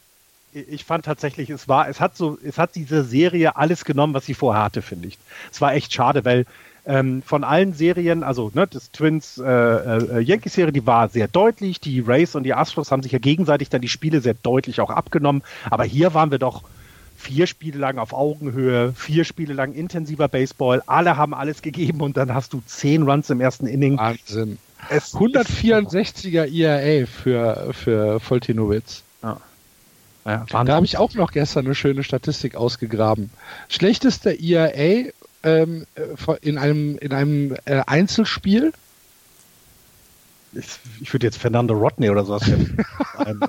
[0.53, 4.27] Ich fand tatsächlich, es war, es hat so, es hat diese Serie alles genommen, was
[4.27, 5.19] sie vorher hatte, finde ich.
[5.53, 6.45] Es war echt schade, weil
[6.87, 11.79] ähm, von allen Serien, also ne, das Twins äh, äh, Yankees-Serie, die war sehr deutlich.
[11.79, 14.91] Die Rays und die Astros haben sich ja gegenseitig dann die Spiele sehr deutlich auch
[14.91, 15.43] abgenommen.
[15.71, 16.65] Aber hier waren wir doch
[17.19, 22.17] vier Spiele lang auf Augenhöhe, vier Spiele lang intensiver Baseball, alle haben alles gegeben und
[22.17, 23.99] dann hast du zehn Runs im ersten Inning.
[23.99, 24.59] Wahnsinn.
[24.89, 29.03] Es 164er IRA für, für Voltinowitz.
[29.23, 29.41] Ja.
[30.25, 33.31] Ja, da habe ich auch noch gestern eine schöne Statistik ausgegraben.
[33.69, 35.11] Schlechtester IRA
[35.43, 35.87] ähm,
[36.43, 38.73] in einem, in einem äh, Einzelspiel?
[40.53, 40.67] Ich,
[41.01, 42.43] ich würde jetzt Fernando Rodney oder sowas
[43.19, 43.41] ein,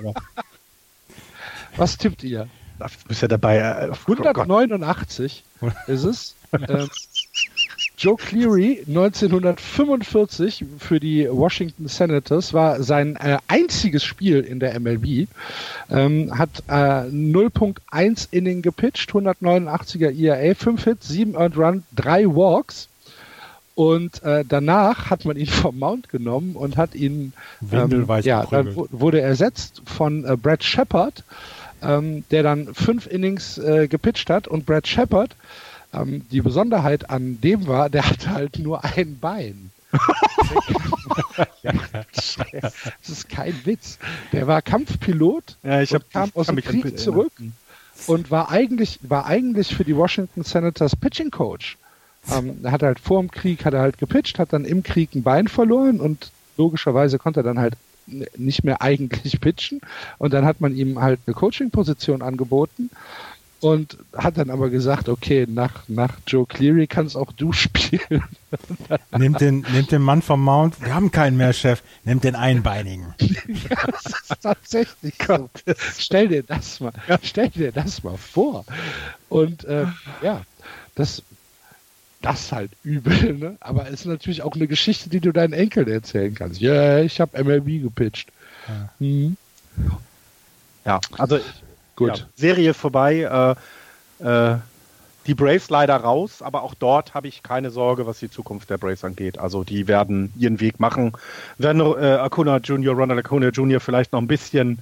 [1.76, 2.48] Was tippt ihr?
[2.80, 3.58] Das bist ja dabei.
[3.58, 6.34] Äh, 189 oh ist es.
[6.52, 6.88] ähm,
[7.96, 15.28] Joe Cleary 1945 für die Washington Senators war sein äh, einziges Spiel in der MLB.
[15.90, 22.88] Ähm, hat äh, 0.1 Inning gepitcht, 189er ERA, 5 Hits, 7 Earned Run, 3 Walks.
[23.74, 27.34] Und äh, danach hat man ihn vom Mount genommen und hat ihn,
[27.70, 31.22] ähm, ja, dann wurde ersetzt von äh, Brad Shepard,
[31.82, 34.48] ähm, der dann fünf Innings äh, gepitcht hat.
[34.48, 35.34] Und Brad Shepard
[35.92, 39.70] ähm, die Besonderheit an dem war, der hatte halt nur ein Bein.
[42.12, 43.98] das ist kein Witz.
[44.32, 47.32] Der war Kampfpilot ja, ich hab, kam ich aus dem Krieg zurück
[48.06, 51.76] und war eigentlich, war eigentlich für die Washington Senators Pitching Coach.
[52.30, 55.14] Ähm, er hat halt vor dem Krieg hat er halt gepitcht, hat dann im Krieg
[55.14, 57.74] ein Bein verloren und logischerweise konnte er dann halt
[58.36, 59.80] nicht mehr eigentlich pitchen
[60.18, 62.90] und dann hat man ihm halt eine Coaching-Position angeboten
[63.60, 68.24] und hat dann aber gesagt, okay, nach, nach Joe Cleary kannst auch du spielen.
[69.16, 73.14] Nimmt den, nimmt den Mann vom Mount, wir haben keinen mehr, Chef, nimmt den Einbeinigen.
[73.20, 75.50] ja, das ist tatsächlich so.
[75.98, 76.92] Stell dir das mal,
[77.22, 78.64] stell dir das mal vor.
[79.28, 79.86] Und äh,
[80.22, 80.42] ja,
[80.94, 81.22] das,
[82.22, 83.56] das halt übel, ne?
[83.60, 86.60] Aber es ist natürlich auch eine Geschichte, die du deinen Enkeln erzählen kannst.
[86.60, 88.30] Ja, yeah, ich habe MLB gepitcht.
[88.68, 89.36] Ja, mhm.
[90.84, 91.40] ja also
[92.00, 92.18] Gut.
[92.18, 93.56] Ja, Serie vorbei.
[94.20, 94.56] Äh, äh,
[95.26, 98.78] die Braves leider raus, aber auch dort habe ich keine Sorge, was die Zukunft der
[98.78, 99.38] Braves angeht.
[99.38, 101.12] Also die werden ihren Weg machen.
[101.58, 103.80] Wenn äh, Acuna Jr., Ronald Acuna Jr.
[103.80, 104.78] vielleicht noch ein bisschen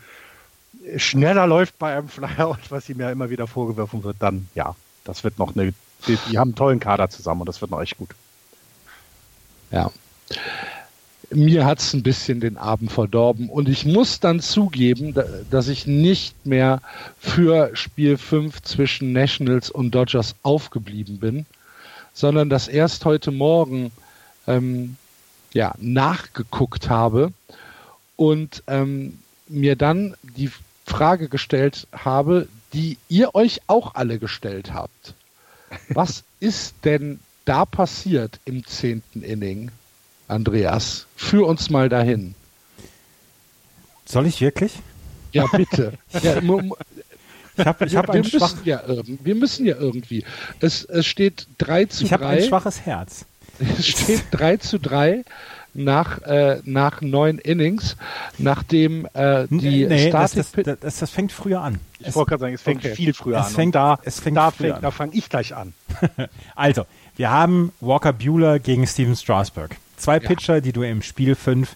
[0.97, 5.25] schneller läuft bei einem Flyout, was ihm ja immer wieder vorgeworfen wird, dann ja, das
[5.25, 5.75] wird noch eine.
[6.07, 8.11] Die, die haben einen tollen Kader zusammen und das wird noch echt gut.
[9.71, 9.91] Ja
[11.31, 13.49] mir hat es ein bisschen den Abend verdorben.
[13.49, 15.15] Und ich muss dann zugeben,
[15.51, 16.81] dass ich nicht mehr
[17.19, 21.47] für Spiel 5 zwischen Nationals und Dodgers aufgeblieben bin,
[22.15, 23.93] sondern dass erst heute Morgen
[24.47, 24.97] ähm,
[25.53, 27.33] ja, nachgeguckt habe
[28.17, 29.19] und ähm,
[29.49, 30.51] mir dann die
[30.87, 35.15] Frage gestellt habe, die ihr euch auch alle gestellt habt.
[35.91, 39.71] Was ist denn da passiert im zehnten Inning?
[40.29, 41.07] Andreas.
[41.17, 42.35] Führ uns mal dahin.
[44.05, 44.75] Soll ich wirklich?
[45.33, 45.95] Ja, bitte.
[46.23, 46.41] ja,
[47.57, 50.25] ich hab, ich hab wir, müssen ja wir müssen ja irgendwie.
[50.61, 52.15] Es, es steht 3 zu ich 3.
[52.17, 53.25] Ich habe ein schwaches Herz.
[53.59, 55.25] Es steht 3 zu 3
[55.79, 57.97] nach, äh, nach neun Innings,
[58.37, 61.79] nachdem äh, die nee, das, das, das, das, fängt früher an.
[62.01, 62.95] Ich wollte gerade sagen, es fängt okay.
[62.95, 63.53] viel früher es an.
[63.53, 65.73] Fängt, da, es fängt da, fängt, da fange ich gleich an.
[66.55, 66.85] also,
[67.17, 69.77] wir haben Walker Bueller gegen Steven Strasberg.
[69.97, 70.21] Zwei ja.
[70.21, 71.75] Pitcher, die du im Spiel 5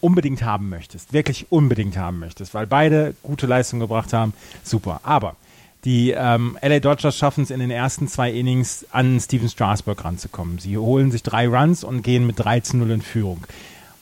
[0.00, 4.32] unbedingt haben möchtest, wirklich unbedingt haben möchtest, weil beide gute Leistungen gebracht haben.
[4.62, 5.00] Super.
[5.02, 5.36] Aber
[5.84, 10.58] die ähm, LA Dodgers schaffen es in den ersten zwei Innings an Steven Strasburg ranzukommen.
[10.58, 13.46] Sie holen sich drei Runs und gehen mit 13-0 in Führung.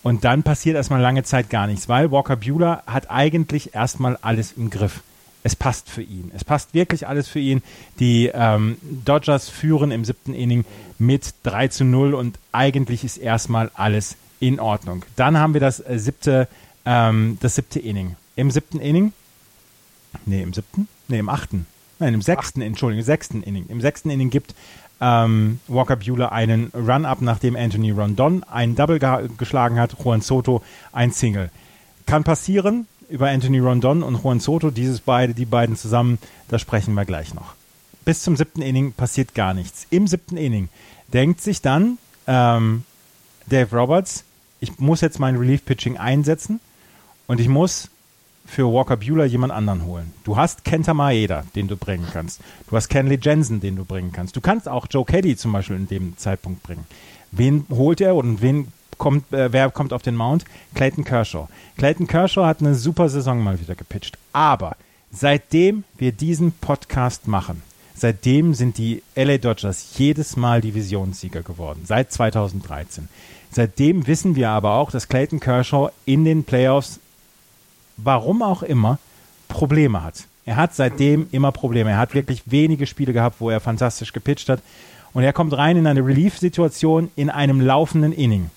[0.03, 4.53] Und dann passiert erstmal lange Zeit gar nichts, weil Walker Bueller hat eigentlich erstmal alles
[4.53, 5.03] im Griff.
[5.43, 6.33] Es passt für ihn.
[6.35, 7.62] Es passt wirklich alles für ihn.
[8.01, 10.64] Die ähm, Dodgers führen im siebten Inning
[10.99, 15.05] mit 3 zu 0 und eigentlich ist erstmal alles in Ordnung.
[15.16, 16.49] Dann haben wir das äh, siebte,
[16.85, 18.16] ähm, das siebte Inning.
[18.35, 19.12] Im siebten Inning,
[20.27, 21.67] nee, im siebten, nee, im achten,
[21.99, 23.67] nein, im sechsten, Entschuldigung, sechsten Inning.
[23.69, 24.55] Im sechsten Inning gibt
[25.01, 30.63] ähm, Walker Bueller einen Run-Up, nachdem Anthony Rondon einen Double ge geschlagen hat, Juan Soto
[30.93, 31.51] ein Single.
[32.07, 36.95] Kann passieren, über Anthony Rondon und Juan Soto, dieses beide, die beiden zusammen, da sprechen
[36.95, 37.55] wir gleich noch.
[38.05, 39.87] Bis zum siebten Inning passiert gar nichts.
[39.91, 40.69] Im siebten Inning
[41.13, 42.85] denkt sich dann ähm,
[43.47, 44.25] Dave Roberts,
[44.61, 46.61] ich muss jetzt mein Relief-Pitching einsetzen
[47.27, 47.91] und ich muss
[48.49, 50.12] für Walker Bueller jemand anderen holen.
[50.24, 52.40] Du hast Kenta Maeda, den du bringen kannst.
[52.68, 54.34] Du hast Kenley Jensen, den du bringen kannst.
[54.34, 56.86] Du kannst auch Joe Caddy zum Beispiel in dem Zeitpunkt bringen.
[57.30, 60.46] Wen holt er und wen kommt, äh, wer kommt auf den Mount?
[60.74, 61.49] Clayton Kershaw.
[61.76, 64.16] Clayton Kershaw hat eine super Saison mal wieder gepitcht.
[64.32, 64.76] Aber
[65.12, 67.62] seitdem wir diesen Podcast machen,
[67.94, 71.82] seitdem sind die LA Dodgers jedes Mal Divisionssieger geworden.
[71.84, 73.09] Seit 2013.
[73.51, 76.99] Seitdem wissen wir aber auch, dass Clayton Kershaw in den Playoffs,
[77.99, 78.99] warum auch immer,
[79.49, 80.24] Probleme hat.
[80.46, 81.90] Er hat seitdem immer Probleme.
[81.90, 84.62] Er hat wirklich wenige Spiele gehabt, wo er fantastisch gepitcht hat.
[85.12, 88.51] Und er kommt rein in eine Relief-Situation in einem laufenden Inning.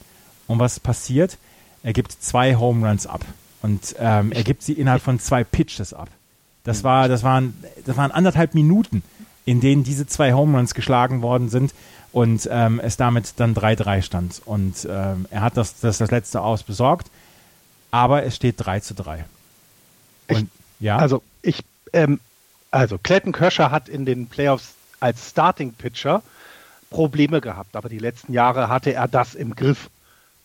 [0.48, 1.38] Und was passiert?
[1.84, 3.26] Er gibt zwei Home Runs ab.
[3.62, 6.10] Und ähm, er gibt sie innerhalb von zwei Pitches ab.
[6.64, 9.04] Das, war, das, waren, das waren anderthalb Minuten,
[9.46, 11.74] in denen diese zwei Home Runs geschlagen worden sind
[12.12, 14.42] und ähm, es damit dann 3-3 stand.
[14.46, 17.10] Und ähm, er hat das, das, das letzte Aus besorgt,
[17.92, 19.26] aber es steht 3 zu 3.
[20.30, 20.46] Und, ich,
[20.80, 20.98] ja?
[20.98, 21.64] Also ich,
[21.94, 22.20] ähm,
[22.72, 26.22] Also Clayton Kershaw hat in den Playoffs als Starting Pitcher
[26.90, 29.90] Probleme gehabt, aber die letzten Jahre hatte er das im Griff.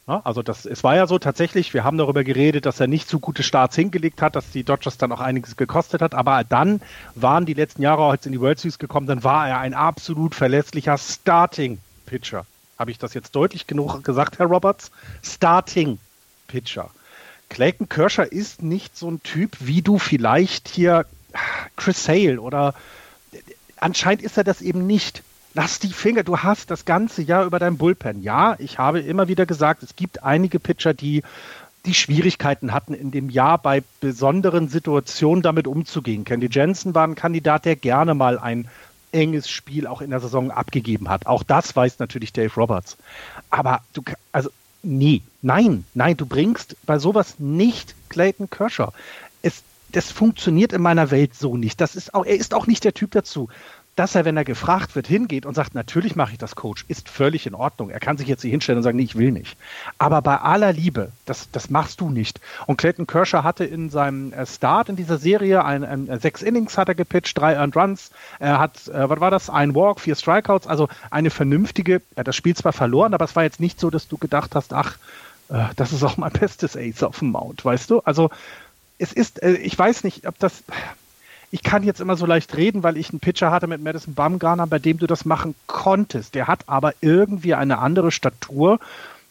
[0.09, 3.09] Ja, also das, es war ja so tatsächlich, wir haben darüber geredet, dass er nicht
[3.09, 6.81] so gute Starts hingelegt hat, dass die Dodgers dann auch einiges gekostet hat, aber dann
[7.17, 10.37] waren die letzten Jahre, als in die World Series gekommen, dann war er ein absolut
[10.37, 12.47] verlässlicher Starting Pitcher.
[12.79, 14.93] Habe ich das jetzt deutlich genug gesagt, Herr Roberts?
[15.23, 15.99] Starting
[16.47, 16.91] Pitcher.
[17.49, 21.07] Clayton Kershaw ist nicht so ein Typ, wie du vielleicht hier
[21.77, 22.75] Chris Sale oder
[23.77, 25.23] anscheinend ist er das eben nicht
[25.57, 28.23] lass die Finger, du hast das ganze Jahr über dein Bullpen.
[28.23, 31.23] Ja, ich habe immer wieder gesagt, es gibt einige Pitcher, die
[31.87, 36.25] die Schwierigkeiten hatten in dem Jahr bei besonderen Situationen damit umzugehen.
[36.25, 38.69] Candy Jensen war ein Kandidat, der gerne mal ein
[39.13, 41.27] enges Spiel auch in der Saison abgegeben hat.
[41.27, 42.99] Auch das weiß natürlich Dave Roberts.
[43.49, 44.51] Aber du, also
[44.87, 48.93] nee, nein, nein, du bringst bei sowas nicht Clayton Kershaw.
[49.43, 49.63] Es,
[49.93, 51.81] das funktioniert in meiner Welt so nicht.
[51.81, 53.49] Das ist auch, er ist auch nicht der Typ dazu
[53.97, 57.09] dass er, wenn er gefragt wird, hingeht und sagt, natürlich mache ich das, Coach, ist
[57.09, 57.89] völlig in Ordnung.
[57.89, 59.57] Er kann sich jetzt hier hinstellen und sagen, nee, ich will nicht.
[59.99, 62.41] Aber bei aller Liebe, das, das machst du nicht.
[62.67, 66.43] Und Clayton Kershaw hatte in seinem äh, Start in dieser Serie ein, ein, ein sechs
[66.43, 70.01] Innings hat er gepitcht, drei Earned Runs, er hat, äh, was war das, ein Walk,
[70.01, 73.61] vier Strikeouts, also eine vernünftige, er hat das Spiel zwar verloren, aber es war jetzt
[73.61, 74.99] nicht so, dass du gedacht hast, ach,
[75.49, 78.01] äh, das ist auch mein bestes Ace auf dem Mount, weißt du?
[78.01, 78.29] Also
[78.99, 80.65] es ist, äh, ich weiß nicht, ob das,
[81.51, 84.67] ich kann jetzt immer so leicht reden, weil ich einen Pitcher hatte mit Madison Bumgarner,
[84.67, 86.35] bei dem du das machen konntest.
[86.35, 88.81] Der hat aber irgendwie eine andere Statur.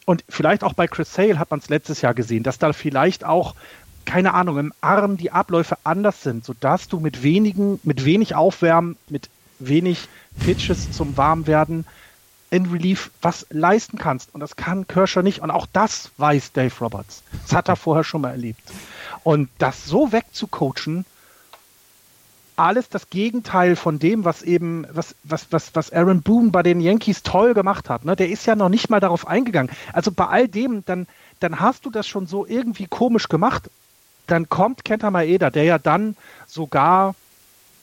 [0.06, 3.26] Und vielleicht auch bei Chris Sale hat man es letztes Jahr gesehen, dass da vielleicht
[3.26, 3.56] auch,
[4.06, 8.98] keine Ahnung, im Arm die Abläufe anders sind, sodass du mit wenigen, mit wenig Aufwärmen,
[9.10, 10.08] mit wenig
[10.40, 11.86] Pitches zum Warmwerden
[12.52, 14.34] in Relief was leisten kannst.
[14.34, 15.42] Und das kann Kershaw nicht.
[15.42, 17.24] Und auch das weiß Dave Roberts.
[17.44, 18.62] Das hat er vorher schon mal erlebt.
[19.24, 21.06] Und das so wegzucoachen,
[22.58, 26.82] alles das Gegenteil von dem, was eben, was, was, was, was Aaron Boone bei den
[26.82, 28.06] Yankees toll gemacht hat.
[28.06, 28.16] Ne?
[28.16, 29.72] Der ist ja noch nicht mal darauf eingegangen.
[29.94, 31.08] Also bei all dem, dann,
[31.40, 33.70] dann hast du das schon so irgendwie komisch gemacht.
[34.28, 36.16] Dann kommt Kenta Maeda, der ja dann
[36.48, 37.16] sogar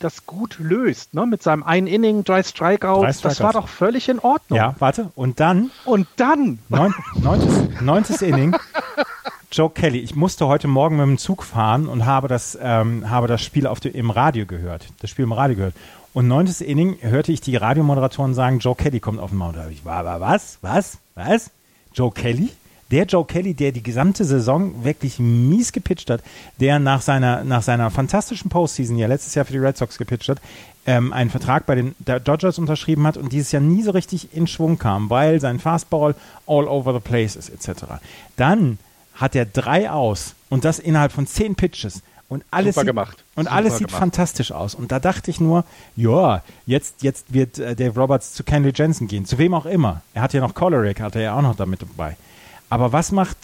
[0.01, 1.27] das gut löst, ne?
[1.27, 3.03] Mit seinem einen Inning, drei Strikeouts.
[3.03, 3.23] Drei Strikeouts.
[3.23, 4.57] Das war doch völlig in Ordnung.
[4.57, 5.11] Ja, warte.
[5.15, 5.71] Und dann?
[5.85, 6.59] Und dann?
[6.69, 6.93] Neun,
[7.23, 8.57] neuntes, neuntes Inning.
[9.53, 9.99] Joe Kelly.
[9.99, 13.67] Ich musste heute Morgen mit dem Zug fahren und habe das, ähm, habe das Spiel
[13.67, 14.87] auf dem, im Radio gehört.
[15.01, 15.75] Das Spiel im Radio gehört.
[16.15, 19.59] Und neuntes Inning hörte ich die Radiomoderatoren sagen, Joe Kelly kommt auf den Mount.
[19.59, 20.57] Da ich, war, war was?
[20.63, 20.97] Was?
[21.15, 21.51] Was?
[21.93, 22.49] Joe Kelly?
[22.91, 26.23] Der Joe Kelly, der die gesamte Saison wirklich mies gepitcht hat,
[26.59, 30.31] der nach seiner, nach seiner fantastischen Postseason, ja letztes Jahr für die Red Sox gepitcht
[30.31, 30.41] hat,
[30.87, 34.47] ähm, einen Vertrag bei den Dodgers unterschrieben hat und dieses Jahr nie so richtig in
[34.47, 36.15] Schwung kam, weil sein Fastball
[36.47, 37.85] all over the place ist, etc.
[38.37, 38.79] Dann
[39.15, 42.03] hat er drei aus und das innerhalb von zehn Pitches.
[42.29, 43.19] Und alles Super gemacht.
[43.19, 44.01] Sieht, und Super alles sieht gemacht.
[44.01, 44.75] fantastisch aus.
[44.75, 45.65] Und da dachte ich nur,
[45.97, 50.01] ja, jetzt, jetzt wird äh, Dave Roberts zu Kenley Jensen gehen, zu wem auch immer.
[50.15, 52.17] Er hat ja noch Colerick, hat er ja auch noch damit dabei.
[52.71, 53.37] Aber was macht,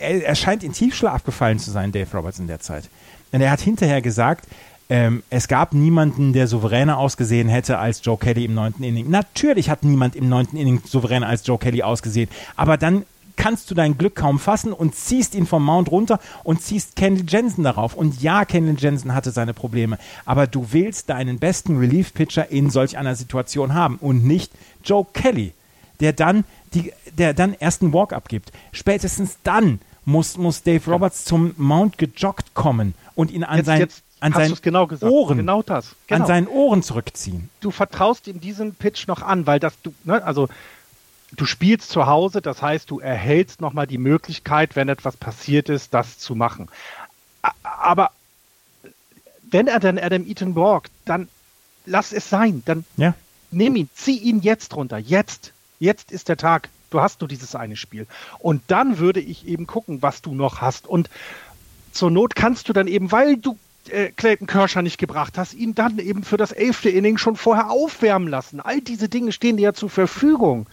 [0.00, 2.88] er, er scheint in Tiefschlaf gefallen zu sein, Dave Roberts in der Zeit.
[3.32, 4.46] Denn er hat hinterher gesagt,
[4.88, 9.10] ähm, es gab niemanden, der souveräner ausgesehen hätte als Joe Kelly im neunten Inning.
[9.10, 12.28] Natürlich hat niemand im neunten Inning souveräner als Joe Kelly ausgesehen.
[12.54, 13.04] Aber dann
[13.36, 17.24] kannst du dein Glück kaum fassen und ziehst ihn vom Mount runter und ziehst Kenley
[17.28, 17.94] Jensen darauf.
[17.94, 22.98] Und ja, Kenley Jensen hatte seine Probleme, aber du willst deinen besten Relief-Pitcher in solch
[22.98, 24.52] einer Situation haben und nicht
[24.84, 25.52] Joe Kelly,
[26.00, 28.52] der dann, die, der dann erst einen Walk abgibt.
[28.72, 33.80] Spätestens dann muss, muss Dave Roberts zum Mount gejoggt kommen und ihn an jetzt, sein
[33.80, 36.22] jetzt an seinen genau Ohren, genau das, genau.
[36.22, 37.50] an seinen Ohren zurückziehen.
[37.60, 40.48] Du vertraust ihm diesen Pitch noch an, weil das du, ne, also
[41.36, 45.94] du spielst zu Hause, das heißt, du erhältst nochmal die Möglichkeit, wenn etwas passiert ist,
[45.94, 46.68] das zu machen.
[47.62, 48.10] Aber
[49.50, 51.28] wenn er dann Adam Eaton walkt, dann
[51.86, 52.62] lass es sein.
[52.64, 53.14] Dann ja.
[53.50, 54.98] nimm ihn, zieh ihn jetzt runter.
[54.98, 55.52] Jetzt.
[55.78, 56.68] Jetzt ist der Tag.
[56.90, 58.06] Du hast nur dieses eine Spiel.
[58.38, 60.86] Und dann würde ich eben gucken, was du noch hast.
[60.86, 61.10] Und
[61.92, 63.58] zur Not kannst du dann eben, weil du
[63.88, 67.70] äh, Clayton Kershaw nicht gebracht hast, ihn dann eben für das elfte Inning schon vorher
[67.70, 68.60] aufwärmen lassen.
[68.60, 70.66] All diese Dinge stehen dir ja zur Verfügung.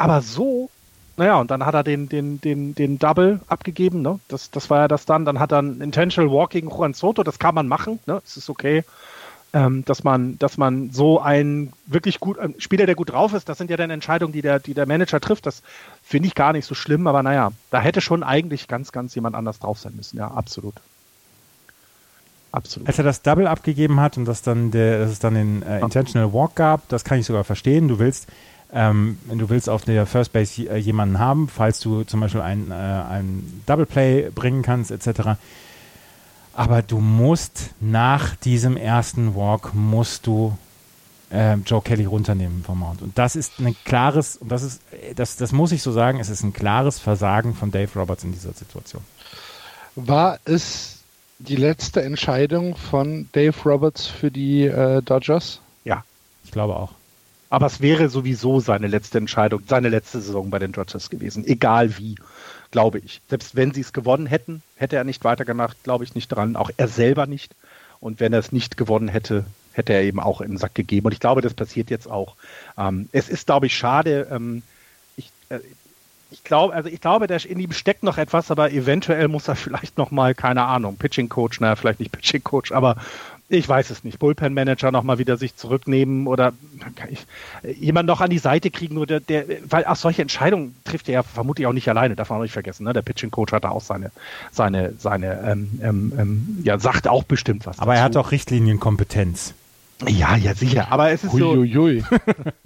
[0.00, 0.70] Aber so,
[1.18, 4.18] naja, und dann hat er den, den, den, den Double abgegeben, ne?
[4.28, 5.26] Das, das war ja das dann.
[5.26, 8.22] Dann hat er ein Intentional Walking Juan Soto, das kann man machen, ne?
[8.24, 8.82] Es ist okay.
[9.52, 13.48] Ähm, dass man, dass man so ein wirklich gut ein Spieler, der gut drauf ist,
[13.48, 15.44] das sind ja dann Entscheidungen, die der, die der Manager trifft.
[15.44, 15.62] Das
[16.02, 19.34] finde ich gar nicht so schlimm, aber naja, da hätte schon eigentlich ganz, ganz jemand
[19.34, 20.16] anders drauf sein müssen.
[20.18, 20.74] Ja, absolut.
[22.52, 22.88] Absolut.
[22.88, 25.80] Als er das Double abgegeben hat und das dann der, dass es dann den äh,
[25.80, 27.88] Intentional Walk gab, das kann ich sogar verstehen.
[27.88, 28.28] Du willst
[28.72, 32.40] ähm, wenn du willst auf der First Base äh, jemanden haben, falls du zum Beispiel
[32.40, 35.38] ein, äh, ein Double Play bringen kannst, etc.
[36.54, 40.56] Aber du musst nach diesem ersten Walk musst du
[41.30, 43.02] äh, Joe Kelly runternehmen vom Mount.
[43.02, 44.82] Und das ist ein klares, und das ist,
[45.14, 48.32] das, das muss ich so sagen, es ist ein klares Versagen von Dave Roberts in
[48.32, 49.02] dieser Situation.
[49.96, 50.98] War es
[51.38, 55.60] die letzte Entscheidung von Dave Roberts für die äh, Dodgers?
[55.84, 56.04] Ja.
[56.44, 56.90] Ich glaube auch.
[57.50, 61.98] Aber es wäre sowieso seine letzte Entscheidung, seine letzte Saison bei den Dodgers gewesen, egal
[61.98, 62.14] wie,
[62.70, 63.20] glaube ich.
[63.28, 66.70] Selbst wenn sie es gewonnen hätten, hätte er nicht weitergemacht, glaube ich nicht dran, auch
[66.76, 67.54] er selber nicht.
[67.98, 71.06] Und wenn er es nicht gewonnen hätte, hätte er eben auch in den Sack gegeben.
[71.06, 72.36] Und ich glaube, das passiert jetzt auch.
[72.78, 74.28] Ähm, es ist, glaube ich, schade.
[74.30, 74.62] Ähm,
[75.16, 75.58] ich, äh,
[76.30, 79.98] ich glaube, also ich glaube, in ihm steckt noch etwas, aber eventuell muss er vielleicht
[79.98, 82.96] noch mal, keine Ahnung, Pitching Coach, naja, vielleicht nicht Pitching Coach, aber
[83.50, 84.18] ich weiß es nicht.
[84.18, 86.52] Bullpen Manager noch mal wieder sich zurücknehmen oder
[87.10, 87.26] ich,
[87.80, 91.22] jemand noch an die Seite kriegen oder der, weil auch solche Entscheidungen trifft er ja
[91.24, 92.84] vermutlich auch nicht alleine, darf man auch nicht vergessen.
[92.84, 92.92] Ne?
[92.92, 94.12] Der Pitching Coach hat auch seine,
[94.52, 97.80] seine, seine, ähm, ähm, ähm ja, sagt auch bestimmt was.
[97.80, 98.00] Aber dazu.
[98.00, 99.54] er hat auch Richtlinienkompetenz.
[100.06, 100.90] Ja, ja, sicher.
[100.90, 102.00] Aber es ist Huiuiui.
[102.00, 102.16] so.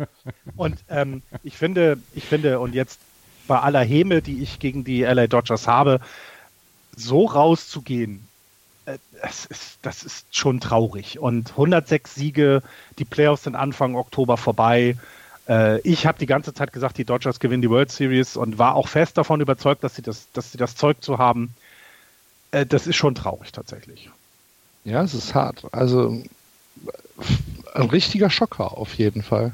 [0.57, 3.01] und ähm, ich finde, ich finde, und jetzt
[3.49, 6.01] bei aller Häme, die ich gegen die LA Dodgers habe,
[6.95, 8.34] so rauszugehen, äh,
[9.23, 11.19] das, ist, das ist schon traurig.
[11.19, 12.63] Und 106 Siege,
[12.99, 14.97] die Playoffs sind Anfang Oktober vorbei.
[15.49, 18.75] Äh, ich habe die ganze Zeit gesagt, die Dodgers gewinnen die World Series und war
[18.75, 21.55] auch fest davon überzeugt, dass sie das, dass sie das Zeug zu haben.
[22.51, 24.11] Äh, das ist schon traurig tatsächlich.
[24.85, 25.65] Ja, es ist hart.
[25.73, 26.23] Also
[27.75, 29.53] ein richtiger Schocker auf jeden Fall.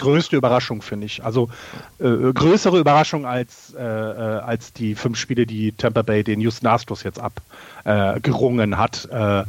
[0.00, 1.22] Größte Überraschung, finde ich.
[1.22, 1.50] Also
[1.98, 6.66] äh, größere Überraschung als, äh, äh, als die fünf Spiele, die Tampa Bay den Houston
[6.66, 9.06] Astros jetzt abgerungen hat.
[9.12, 9.40] Äh,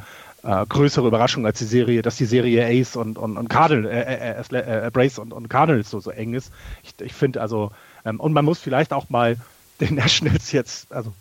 [0.43, 4.89] äh, größere Überraschung als die Serie, dass die Serie Ace und, und, und Cardinal, äh,
[4.91, 6.51] Brace und, und Cardinals so, so eng ist.
[6.83, 7.71] Ich, ich finde also,
[8.03, 9.37] ähm, und man muss vielleicht auch mal
[9.79, 11.13] den Nationals jetzt, also,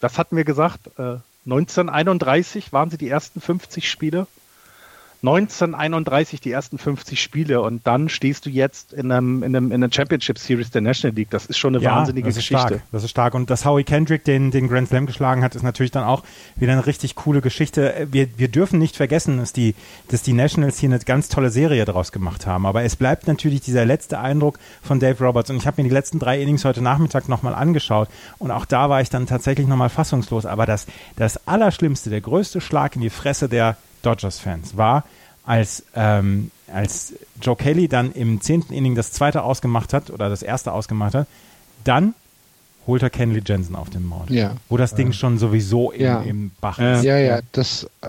[0.00, 0.90] das hatten wir gesagt,
[1.46, 4.26] 1931 waren sie die ersten 50 Spiele.
[5.22, 9.84] 1931 die ersten 50 Spiele und dann stehst du jetzt in, einem, in, einem, in
[9.84, 11.28] einer Championship Series der National League.
[11.28, 12.66] Das ist schon eine ja, wahnsinnige das ist Geschichte.
[12.66, 12.82] Stark.
[12.90, 13.34] Das ist stark.
[13.34, 16.22] Und dass Howie Kendrick den, den Grand Slam geschlagen hat, ist natürlich dann auch
[16.56, 18.08] wieder eine richtig coole Geschichte.
[18.10, 19.74] Wir, wir dürfen nicht vergessen, dass die,
[20.08, 22.64] dass die Nationals hier eine ganz tolle Serie daraus gemacht haben.
[22.64, 25.50] Aber es bleibt natürlich dieser letzte Eindruck von Dave Roberts.
[25.50, 28.08] Und ich habe mir die letzten drei Innings heute Nachmittag nochmal angeschaut.
[28.38, 30.46] Und auch da war ich dann tatsächlich nochmal fassungslos.
[30.46, 35.04] Aber das, das Allerschlimmste, der größte Schlag in die Fresse der Dodgers-Fans war,
[35.44, 40.42] als, ähm, als Joe Kelly dann im zehnten Inning das zweite ausgemacht hat oder das
[40.42, 41.26] erste ausgemacht hat,
[41.84, 42.14] dann
[42.86, 44.30] holt er Kenley Jensen auf den Mount.
[44.30, 44.54] Ja.
[44.68, 46.22] Wo das Ding schon sowieso im, ja.
[46.22, 47.04] im Bach ist.
[47.04, 48.08] Ja, ja, das, äh,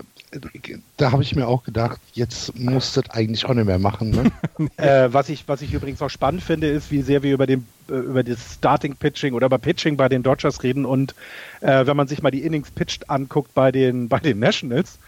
[0.98, 4.12] da habe ich mir auch gedacht, jetzt muss das eigentlich auch nicht mehr machen.
[4.12, 4.70] Ne?
[4.78, 7.68] äh, was, ich, was ich übrigens auch spannend finde, ist, wie sehr wir über, den,
[7.89, 10.86] äh, über das Starting Pitching oder über Pitching bei den Dodgers reden.
[10.86, 11.16] Und
[11.60, 15.00] äh, wenn man sich mal die Innings pitched anguckt bei den, bei den Nationals,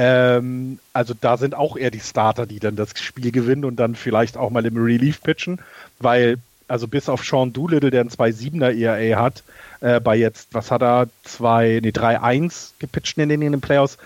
[0.00, 3.96] ähm, also da sind auch eher die Starter, die dann das Spiel gewinnen und dann
[3.96, 5.60] vielleicht auch mal im Relief pitchen,
[5.98, 6.36] weil
[6.68, 9.42] also bis auf Sean Doolittle, der ein 2-7er ERA hat,
[9.80, 13.98] äh, bei jetzt, was hat er, 2, nee, 3-1 gepitcht in den, in den Playoffs.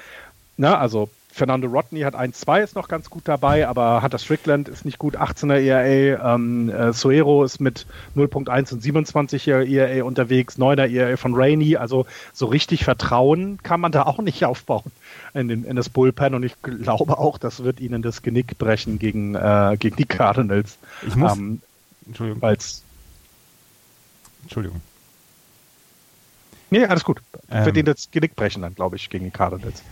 [0.57, 4.85] Na, also Fernando Rodney hat 1-2, ist noch ganz gut dabei, aber Hunter Strickland ist
[4.85, 10.91] nicht gut, 18er ERA, ähm, äh, Suero ist mit 0.1 und 27er ERA unterwegs, 9er
[10.91, 12.05] ERA von Rainey, also
[12.35, 14.93] so richtig Vertrauen kann man da auch nicht aufbauen
[15.33, 18.99] in, den, in das Bullpen und ich glaube auch, das wird ihnen das Genick brechen
[18.99, 20.76] gegen, äh, gegen die Cardinals.
[21.07, 21.62] Ich muss, ähm,
[22.07, 22.43] Entschuldigung.
[24.43, 24.83] Entschuldigung.
[26.73, 27.20] Nee, alles gut.
[27.51, 29.83] Ähm, wird ihnen das Genick brechen dann, glaube ich, gegen die Cardinals.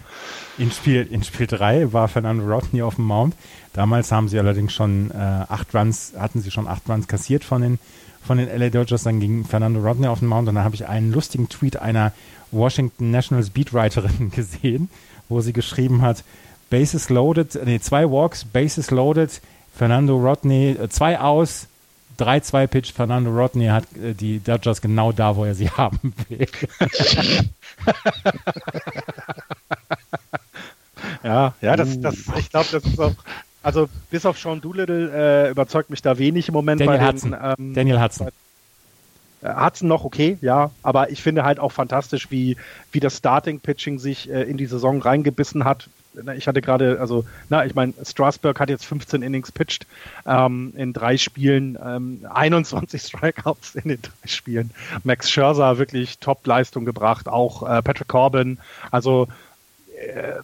[0.57, 3.35] In Spiel, in Spiel 3 war Fernando Rodney auf dem Mount.
[3.74, 7.61] Damals haben sie allerdings schon äh, acht Runs, hatten sie schon acht Runs kassiert von
[7.61, 7.78] den,
[8.26, 9.03] von den LA Dodgers.
[9.03, 12.12] Dann ging Fernando Rodney auf den Mount und dann habe ich einen lustigen Tweet einer
[12.51, 14.89] Washington Nationals Beatwriterin gesehen,
[15.28, 16.24] wo sie geschrieben hat,
[16.70, 19.41] Bases loaded, nee, zwei Walks, Bases loaded,
[19.76, 21.66] Fernando Rodney, äh, zwei aus,
[22.20, 26.46] 3-2 Pitch, Fernando Rodney hat äh, die Dodgers genau da, wo er sie haben will.
[31.24, 33.14] ja, ja, das, das, ich glaube, das ist auch,
[33.62, 37.08] also bis auf Sean Doolittle äh, überzeugt mich da wenig im Moment Daniel bei den,
[37.08, 37.36] Hudson.
[37.58, 38.28] Ähm, Daniel Hudson.
[39.42, 42.56] Äh, Hudson noch okay, ja, aber ich finde halt auch fantastisch, wie,
[42.92, 45.88] wie das Starting-Pitching sich äh, in die Saison reingebissen hat.
[46.36, 49.86] Ich hatte gerade, also, na, ich meine, Strasburg hat jetzt 15 Innings pitched
[50.26, 54.70] ähm, in drei Spielen, ähm, 21 Strikeouts in den drei Spielen.
[55.04, 58.58] Max Scherzer wirklich Top-Leistung gebracht, auch äh, Patrick Corbin.
[58.90, 59.28] Also,
[59.96, 60.40] äh,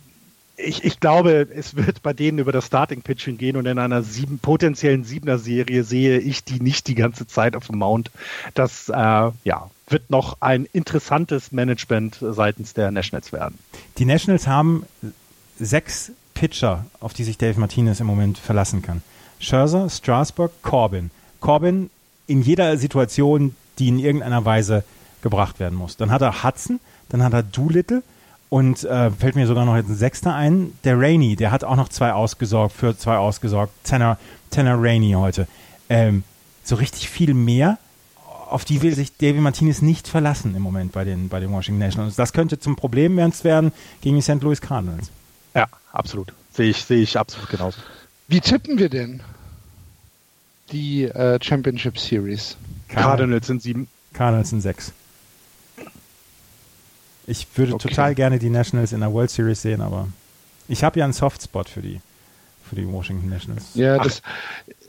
[0.56, 4.02] ich, ich glaube, es wird bei denen über das Starting Pitching gehen und in einer
[4.02, 8.10] sieben, potenziellen Siebener-Serie sehe ich die nicht die ganze Zeit auf dem Mount.
[8.54, 13.58] Das äh, ja, wird noch ein interessantes Management seitens der Nationals werden.
[13.98, 14.86] Die Nationals haben
[15.58, 19.02] sechs Pitcher, auf die sich Dave Martinez im Moment verlassen kann.
[19.38, 21.10] Scherzer, Strasburg, Corbin.
[21.40, 21.90] Corbin
[22.26, 24.84] in jeder Situation, die in irgendeiner Weise
[25.22, 25.96] gebracht werden muss.
[25.96, 28.02] Dann hat er Hudson, dann hat er Doolittle,
[28.48, 30.72] und äh, fällt mir sogar noch jetzt ein Sechster ein.
[30.84, 33.72] Der Rainey, der hat auch noch zwei ausgesorgt, für zwei ausgesorgt.
[33.84, 34.18] Tanner,
[34.50, 35.48] Tanner Rainey heute.
[35.88, 36.22] Ähm,
[36.62, 37.78] so richtig viel mehr,
[38.48, 41.80] auf die will sich David Martinez nicht verlassen im Moment bei den, bei den Washington
[41.80, 42.14] Nationals.
[42.14, 44.42] Das könnte zum Problem werden gegen die St.
[44.42, 45.10] Louis Cardinals.
[45.56, 46.32] Ja, absolut.
[46.52, 47.80] Sehe ich, sehe ich absolut genauso.
[48.28, 49.22] Wie tippen wir denn
[50.70, 52.56] die äh, Championship Series?
[52.88, 53.88] Cardinals sind sieben.
[54.12, 54.92] Cardinals sind sechs.
[57.26, 57.88] Ich würde okay.
[57.88, 60.08] total gerne die Nationals in der World Series sehen, aber
[60.68, 62.00] ich habe ja einen Softspot für die,
[62.68, 63.74] für die Washington Nationals.
[63.74, 64.22] Ja, das,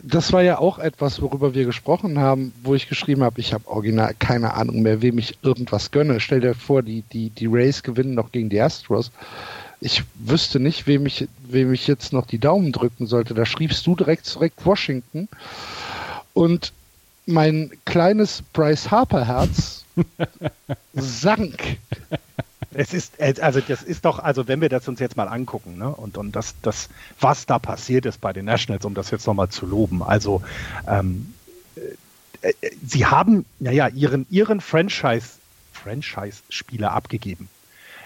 [0.04, 3.68] das war ja auch etwas, worüber wir gesprochen haben, wo ich geschrieben habe, ich habe
[3.68, 6.20] original keine Ahnung mehr, wem ich irgendwas gönne.
[6.20, 9.12] Stell dir vor, die, die, die Rays gewinnen noch gegen die Astros.
[9.80, 13.34] Ich wüsste nicht, wem ich, wem ich jetzt noch die Daumen drücken sollte.
[13.34, 15.30] Da schriebst du direkt zurück Washington.
[16.34, 16.74] Und
[17.26, 19.86] mein kleines Bryce Harper Herz
[20.94, 21.78] sank.
[22.74, 25.90] Es ist, also das ist doch, also wenn wir das uns jetzt mal angucken, ne,
[25.90, 29.50] und, und das, das, was da passiert ist bei den Nationals, um das jetzt nochmal
[29.50, 30.04] zu loben.
[30.04, 30.42] Also
[30.88, 31.34] ähm,
[32.42, 32.54] äh,
[32.86, 35.40] sie haben, naja, ihren, ihren Franchise,
[35.74, 37.50] Franchise-Spieler abgegeben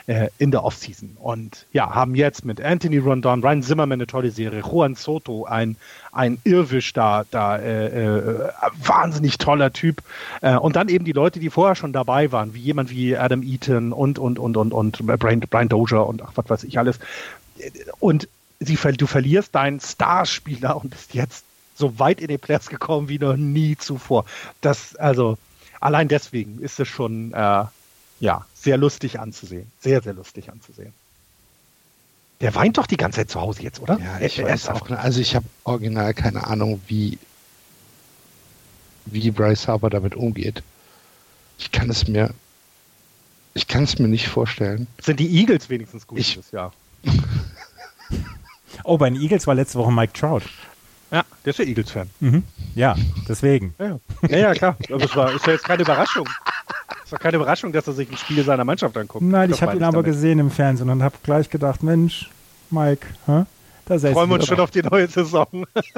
[0.08, 1.18] äh, in der Offseason.
[1.20, 5.76] Und ja, haben jetzt mit Anthony Rondon, Ryan Zimmerman eine tolle Serie, Juan Soto, ein,
[6.12, 8.49] ein Irrwisch da, da äh, äh,
[8.84, 10.02] wahnsinnig toller Typ.
[10.41, 13.43] Äh, und dann eben die Leute, die vorher schon dabei waren, wie jemand wie Adam
[13.43, 16.99] Eaton und, und, und, und, und Brian, Brian Dozier und ach, was weiß ich alles.
[17.99, 18.28] Und
[18.60, 21.45] sie, du verlierst deinen Starspieler und bist jetzt
[21.76, 24.26] so weit in den Playoffs gekommen wie noch nie zuvor.
[24.62, 25.38] Das, also,
[25.80, 27.66] allein deswegen ist es schon, äh,
[28.20, 29.72] ja, sehr lustig anzusehen.
[29.80, 30.93] Sehr, sehr lustig anzusehen.
[32.41, 33.99] Der weint doch die ganze Zeit zu Hause jetzt, oder?
[33.99, 34.89] Ja, ich er, weiß auch.
[34.89, 37.18] Also ich habe original keine Ahnung, wie,
[39.05, 40.64] wie Bryce Harper damit umgeht.
[41.57, 42.34] Ich kann es mir,
[43.53, 44.88] ich kann es mir nicht vorstellen.
[44.99, 46.74] Sind die Eagles wenigstens gut ich, dieses Jahr?
[48.84, 50.41] oh, bei den Eagles war letzte Woche Mike Trout.
[51.12, 52.09] Ja, der ist ja Eagles-Fan.
[52.22, 52.43] Mhm.
[52.74, 52.95] Ja,
[53.28, 53.76] deswegen.
[53.78, 53.99] Ja,
[54.30, 54.78] ja, ja klar.
[54.89, 56.28] Also es war, ist ja jetzt keine Überraschung.
[57.12, 59.22] Ist doch keine Überraschung, dass er sich ein Spiel seiner Mannschaft anguckt.
[59.22, 60.14] Nein, ich habe ihn aber damit.
[60.14, 62.30] gesehen im Fernsehen und habe gleich gedacht, Mensch,
[62.70, 63.43] Mike, hä?
[63.84, 65.45] da Freuen wir uns schon auf die neue Saison.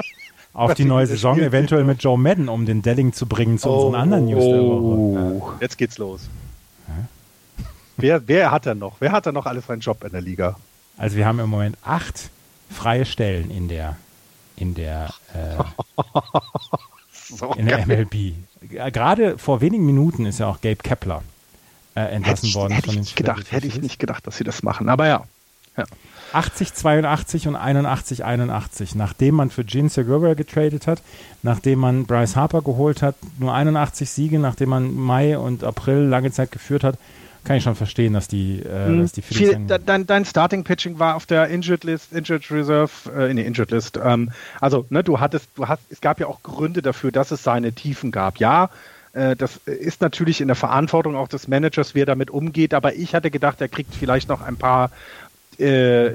[0.54, 3.86] auf die neue Saison, eventuell mit Joe Madden, um den Delling zu bringen zu oh,
[3.86, 5.50] unseren anderen News der Woche.
[5.50, 6.28] Ja, jetzt geht's los.
[7.96, 8.96] Wer, wer hat er noch?
[8.98, 10.56] Wer hat er noch alles einen Job in der Liga?
[10.96, 12.28] Also wir haben im Moment acht
[12.70, 13.96] freie Stellen in der
[14.56, 15.62] in der äh,
[17.36, 18.34] so in der MLB.
[18.92, 21.22] Gerade vor wenigen Minuten ist ja auch Gabe Kepler
[21.94, 24.44] äh, entlassen hätte worden hätte von den ich gedacht, Hätte ich nicht gedacht, dass sie
[24.44, 25.24] das machen, aber ja.
[25.76, 25.84] ja.
[26.32, 28.94] 80, 82 und 81, 81.
[28.96, 31.00] Nachdem man für Gene Segura getradet hat,
[31.42, 36.32] nachdem man Bryce Harper geholt hat, nur 81 Siege, nachdem man Mai und April lange
[36.32, 36.98] Zeit geführt hat,
[37.44, 39.02] kann ich schon verstehen, dass die, äh, mhm.
[39.02, 43.30] dass die Viel, dein, dein Starting Pitching war auf der Injured List, Injured Reserve, äh,
[43.30, 43.98] in der Injured List.
[44.02, 44.30] Ähm,
[44.60, 47.72] also, ne, du hattest, du hast, es gab ja auch Gründe dafür, dass es seine
[47.72, 48.38] Tiefen gab.
[48.38, 48.70] Ja,
[49.12, 52.74] äh, das ist natürlich in der Verantwortung auch des Managers, wie er damit umgeht.
[52.74, 54.90] Aber ich hatte gedacht, er kriegt vielleicht noch ein paar,
[55.58, 56.10] äh,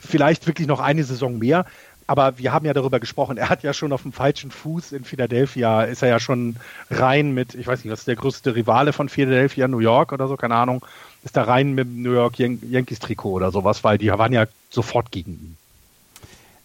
[0.00, 1.64] vielleicht wirklich noch eine Saison mehr
[2.06, 5.04] aber wir haben ja darüber gesprochen, er hat ja schon auf dem falschen Fuß in
[5.04, 6.56] Philadelphia, ist er ja schon
[6.90, 10.28] rein mit, ich weiß nicht, was ist der größte Rivale von Philadelphia, New York oder
[10.28, 10.84] so, keine Ahnung,
[11.24, 14.46] ist da rein mit New York Yan Yankees Trikot oder sowas, weil die waren ja
[14.70, 15.56] sofort gegen ihn.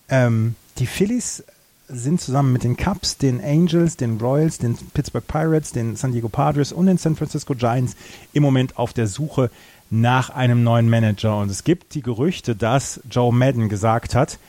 [0.09, 1.43] Ähm, die Phillies
[1.87, 6.29] sind zusammen mit den Cubs, den Angels, den Royals, den Pittsburgh Pirates, den San Diego
[6.29, 7.95] Padres und den San Francisco Giants
[8.33, 9.49] im Moment auf der Suche
[9.89, 11.37] nach einem neuen Manager.
[11.37, 14.39] Und es gibt die Gerüchte, dass Joe Madden gesagt hat,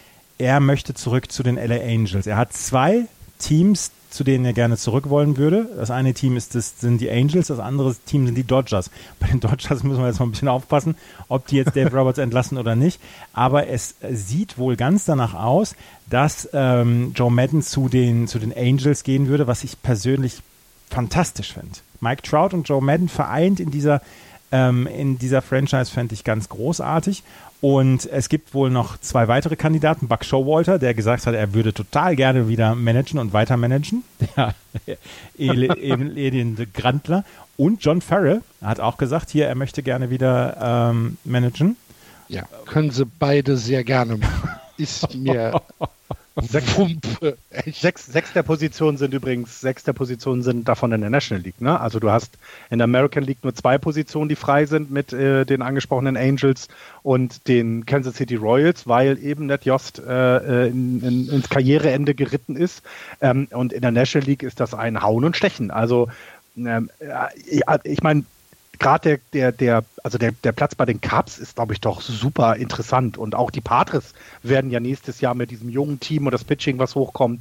[0.43, 2.27] er möchte zurück zu den LA Angels.
[2.27, 3.05] Er hat zwei
[3.39, 5.69] Teams, zu denen er gerne zurück wollen würde.
[5.77, 8.91] Das eine Team ist das, sind die Angels, das andere Team sind die Dodgers.
[9.21, 10.97] Bei den Dodgers müssen wir jetzt mal ein bisschen aufpassen,
[11.29, 13.01] ob die jetzt Dave Roberts entlassen oder nicht.
[13.33, 15.77] Aber es sieht wohl ganz danach aus,
[16.11, 20.43] dass ähm, Joe Madden zu den, zu den Angels gehen würde, was ich persönlich
[20.91, 21.79] fantastisch finde.
[22.01, 24.03] Mike Trout und Joe Madden vereint in dieser
[24.51, 27.23] ähm, in dieser Franchise fände ich ganz großartig.
[27.63, 30.09] Und es gibt wohl noch zwei weitere Kandidaten.
[30.09, 34.03] Buck Showalter, der gesagt hat, er würde total gerne wieder managen und weiter managen.
[34.37, 34.99] Der
[35.39, 37.25] elende Grandler.
[37.57, 41.77] Und John Farrell hat auch gesagt, hier, er möchte gerne wieder ähm, managen.
[42.27, 44.51] Ja, können sie beide sehr gerne machen.
[44.77, 45.63] Ist mir
[47.73, 51.61] Sechs, sechs, der Positionen sind übrigens, sechs der Positionen sind davon in der National League.
[51.61, 51.79] Ne?
[51.79, 52.39] Also du hast
[52.71, 56.69] in der American League nur zwei Positionen, die frei sind mit äh, den angesprochenen Angels
[57.03, 62.57] und den Kansas City Royals, weil eben Ned Jost äh, in, in, ins Karriereende geritten
[62.57, 62.83] ist.
[63.21, 65.71] Ähm, und in der National League ist das ein Hauen und Stechen.
[65.71, 66.09] Also
[66.57, 66.91] ähm,
[67.85, 68.25] ich meine,
[68.83, 72.01] gerade der, der, der, also der, der Platz bei den Cubs ist, glaube ich, doch
[72.01, 73.17] super interessant.
[73.17, 74.13] Und auch die Padres
[74.43, 77.41] werden ja nächstes Jahr mit diesem jungen Team und das Pitching, was hochkommt,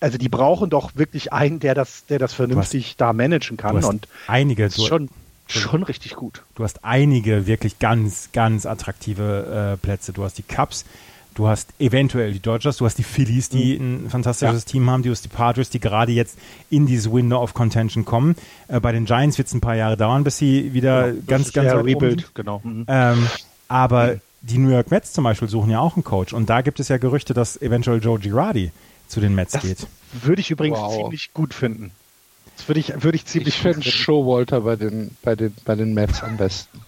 [0.00, 3.82] also die brauchen doch wirklich einen, der das, der das vernünftig hast, da managen kann.
[3.84, 5.08] und einige ist schon,
[5.46, 6.42] schon richtig gut.
[6.56, 10.12] Du hast einige wirklich ganz, ganz attraktive äh, Plätze.
[10.12, 10.84] Du hast die Cubs,
[11.34, 14.06] Du hast eventuell die Dodgers, du hast die Phillies, die mhm.
[14.06, 14.70] ein fantastisches ja.
[14.70, 16.38] Team haben, du hast die Padres, die gerade jetzt
[16.70, 18.36] in dieses Window of Contention kommen.
[18.68, 21.52] Äh, bei den Giants wird es ein paar Jahre dauern, bis sie wieder genau, ganz,
[21.52, 22.60] ganz ja, Rebuild, genau.
[22.62, 22.86] Mhm.
[22.86, 23.26] Ähm,
[23.66, 24.20] aber mhm.
[24.42, 26.88] die New York Mets zum Beispiel suchen ja auch einen Coach und da gibt es
[26.88, 28.70] ja Gerüchte, dass eventuell Joe Girardi
[29.08, 29.86] zu den Mets das geht.
[30.12, 30.96] Würde ich übrigens wow.
[30.96, 31.90] ziemlich gut finden.
[32.56, 35.92] Das würde ich, würde ich ziemlich Ich finde Showalter bei den, bei, den, bei den
[35.94, 36.78] Mets am besten.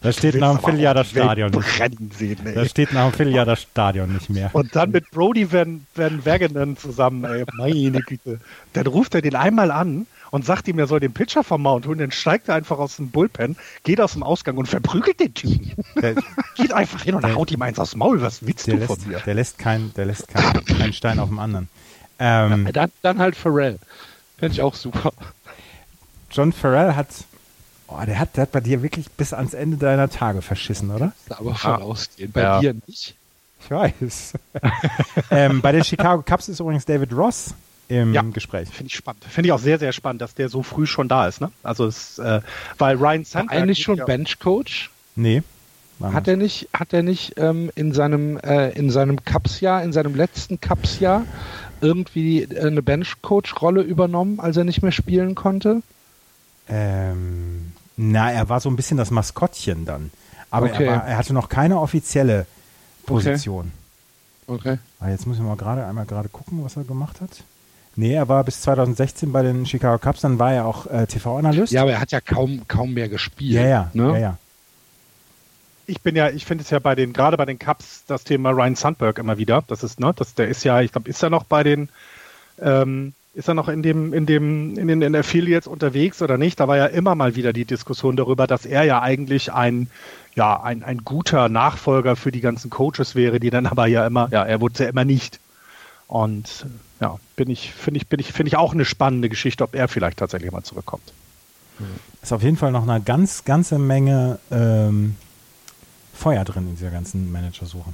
[0.00, 2.14] da steht nach dem Vierteljahr das Stadion nicht.
[2.14, 4.50] Sehen, da steht nach dem Vierteljahr das Stadion nicht mehr.
[4.52, 8.40] Und dann mit Brody Van, Van Wagenen zusammen, ey, meine Güte.
[8.72, 11.86] Dann ruft er den einmal an und sagt ihm, er soll den Pitcher vom Mount
[11.86, 15.34] holen, dann steigt er einfach aus dem Bullpen, geht aus dem Ausgang und verprügelt den
[15.34, 15.72] Typen.
[16.00, 16.14] Der,
[16.56, 18.20] geht einfach hin und der, haut ihm eins aufs Maul.
[18.20, 19.20] Was willst du lässt, von mir?
[19.20, 21.68] Der lässt keinen der lässt kein, kein Stein auf dem anderen.
[22.18, 23.78] Ähm, ja, dann, dann, halt Pharrell.
[24.38, 25.12] Fände ich auch super.
[26.30, 27.08] John Farrell hat,
[27.88, 31.12] oh, der hat, der hat bei dir wirklich bis ans Ende deiner Tage verschissen, oder?
[31.30, 32.32] Aber vorausgehen.
[32.32, 32.60] Bei ja.
[32.60, 33.14] dir nicht.
[33.60, 34.34] Ich weiß.
[35.30, 37.54] ähm, bei den Chicago Cubs ist übrigens David Ross
[37.88, 38.68] im ja, Gespräch.
[38.68, 39.24] Finde ich spannend.
[39.24, 41.40] Finde ich auch sehr, sehr spannend, dass der so früh schon da ist.
[41.40, 41.50] Ne?
[41.62, 42.40] Also es, äh,
[42.78, 44.90] weil Ryan Sandberg eigentlich schon ja Benchcoach.
[45.14, 45.42] Nee.
[46.02, 50.14] Hat er nicht, hat er nicht ähm, in seinem äh, in seinem Cups-Jahr, in seinem
[50.14, 51.24] letzten Cups-Jahr
[51.80, 55.82] irgendwie eine Bench-Coach-Rolle übernommen, als er nicht mehr spielen konnte?
[56.68, 60.10] Ähm, na, er war so ein bisschen das Maskottchen dann.
[60.50, 60.84] Aber okay.
[60.84, 62.46] er, war, er, hatte noch keine offizielle
[63.04, 63.72] Position.
[64.46, 64.72] Okay.
[64.72, 64.78] okay.
[65.00, 67.42] Aber jetzt muss ich mal gerade einmal gerade gucken, was er gemacht hat.
[67.94, 71.72] Nee, er war bis 2016 bei den Chicago Cubs, dann war er auch äh, TV-Analyst.
[71.72, 73.54] Ja, aber er hat ja kaum, kaum mehr gespielt.
[73.54, 74.12] Ja, ja, ne?
[74.12, 74.38] ja, ja
[75.86, 78.50] ich bin ja, ich finde es ja bei den, gerade bei den Cups, das Thema
[78.50, 79.62] Ryan Sandberg immer wieder.
[79.66, 81.88] Das ist, ne, das, der ist ja, ich glaube, ist er noch bei den,
[82.60, 86.58] ähm, ist er noch in dem, in dem, in den in Affiliates unterwegs oder nicht?
[86.58, 89.88] Da war ja immer mal wieder die Diskussion darüber, dass er ja eigentlich ein,
[90.34, 94.28] ja, ein, ein guter Nachfolger für die ganzen Coaches wäre, die dann aber ja immer,
[94.30, 95.38] ja, er wurde ja immer nicht.
[96.08, 96.66] Und
[97.00, 99.88] ja, bin ich, finde ich, bin ich, finde ich auch eine spannende Geschichte, ob er
[99.88, 101.12] vielleicht tatsächlich mal zurückkommt.
[102.22, 105.16] Ist auf jeden Fall noch eine ganz, ganze Menge ähm,
[106.16, 107.90] Feuer drin in dieser ganzen Managersuche.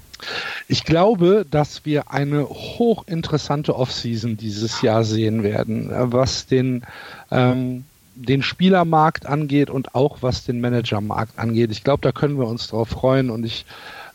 [0.68, 6.85] Ich glaube, dass wir eine hochinteressante Offseason dieses Jahr sehen werden, was den,
[7.31, 11.70] ähm, den Spielermarkt angeht und auch was den Managermarkt angeht.
[11.70, 13.66] Ich glaube, da können wir uns drauf freuen und ich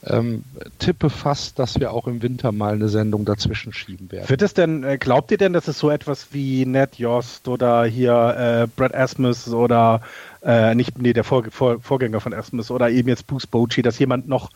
[0.05, 0.43] ähm,
[0.79, 4.29] tippe fast, dass wir auch im Winter mal eine Sendung dazwischen schieben werden.
[4.29, 7.85] Wird es denn, äh, glaubt ihr denn, dass es so etwas wie Ned Jost oder
[7.85, 10.01] hier äh, Brad Asmus oder
[10.47, 13.99] äh, nicht, nee, der Vor Vor Vorgänger von Asmus oder eben jetzt Bruce Bochy, dass
[13.99, 14.49] jemand noch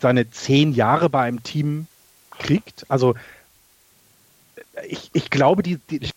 [0.00, 1.86] seine zehn Jahre bei einem Team
[2.32, 2.84] kriegt?
[2.88, 3.14] Also
[4.88, 6.10] ich, ich glaube, die, die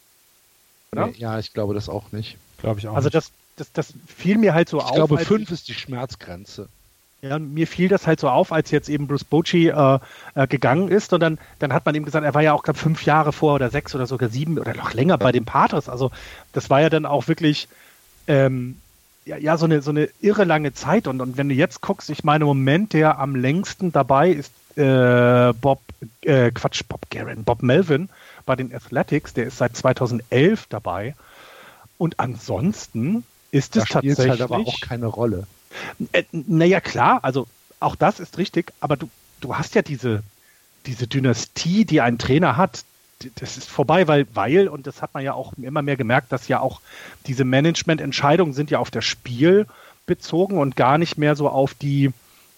[0.93, 2.37] nee, ja, ich glaube das auch nicht.
[2.57, 2.95] Glaube ich auch.
[2.95, 3.15] Also nicht.
[3.15, 4.89] das, das, das fiel mir halt so ich auf.
[4.89, 6.67] Ich glaube, fünf ist die Schmerzgrenze.
[7.21, 9.99] Ja, mir fiel das halt so auf, als jetzt eben Bruce Bochy äh,
[10.35, 12.79] äh, gegangen ist und dann, dann hat man ihm gesagt, er war ja auch gerade
[12.79, 15.89] fünf Jahre vor oder sechs oder sogar sieben oder noch länger bei den Patres.
[15.89, 16.11] Also
[16.53, 17.67] das war ja dann auch wirklich
[18.27, 18.77] ähm,
[19.29, 22.09] ja, ja, so eine so eine irre lange Zeit und, und wenn du jetzt guckst,
[22.09, 25.81] ich meine, im Moment der am längsten dabei ist äh, Bob,
[26.21, 28.09] äh, Quatsch, Bob Guerin, Bob Melvin
[28.47, 31.15] bei den Athletics, der ist seit 2011 dabei
[31.99, 35.45] und ansonsten ist es tatsächlich halt aber auch keine Rolle.
[36.11, 37.45] Äh, naja, klar, also
[37.79, 39.09] auch das ist richtig, aber du,
[39.41, 40.23] du hast ja diese,
[40.87, 42.83] diese Dynastie, die ein Trainer hat,
[43.35, 46.47] das ist vorbei, weil, weil, und das hat man ja auch immer mehr gemerkt, dass
[46.47, 46.81] ja auch
[47.27, 49.67] diese Managemententscheidungen sind ja auf das Spiel
[50.05, 52.11] bezogen und gar nicht mehr so auf die,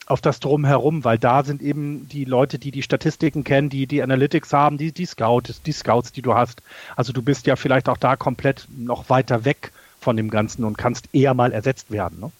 [0.05, 4.03] auf das Drumherum, weil da sind eben die Leute, die die Statistiken kennen, die die
[4.03, 6.61] Analytics haben, die, die Scouts, die Scouts, die du hast.
[6.95, 10.77] Also du bist ja vielleicht auch da komplett noch weiter weg von dem Ganzen und
[10.77, 12.19] kannst eher mal ersetzt werden.
[12.19, 12.31] Ne?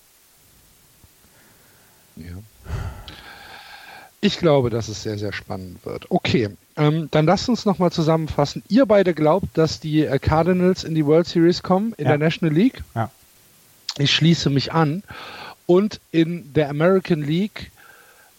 [2.17, 2.71] Ja.
[4.21, 6.09] Ich glaube, dass es sehr, sehr spannend wird.
[6.11, 8.63] Okay, ähm, dann lasst uns nochmal zusammenfassen.
[8.69, 12.11] Ihr beide glaubt, dass die äh, Cardinals in die World Series kommen, in ja.
[12.11, 12.83] der National League?
[12.95, 13.09] Ja.
[13.97, 15.03] Ich schließe mich an.
[15.65, 17.71] Und in der American League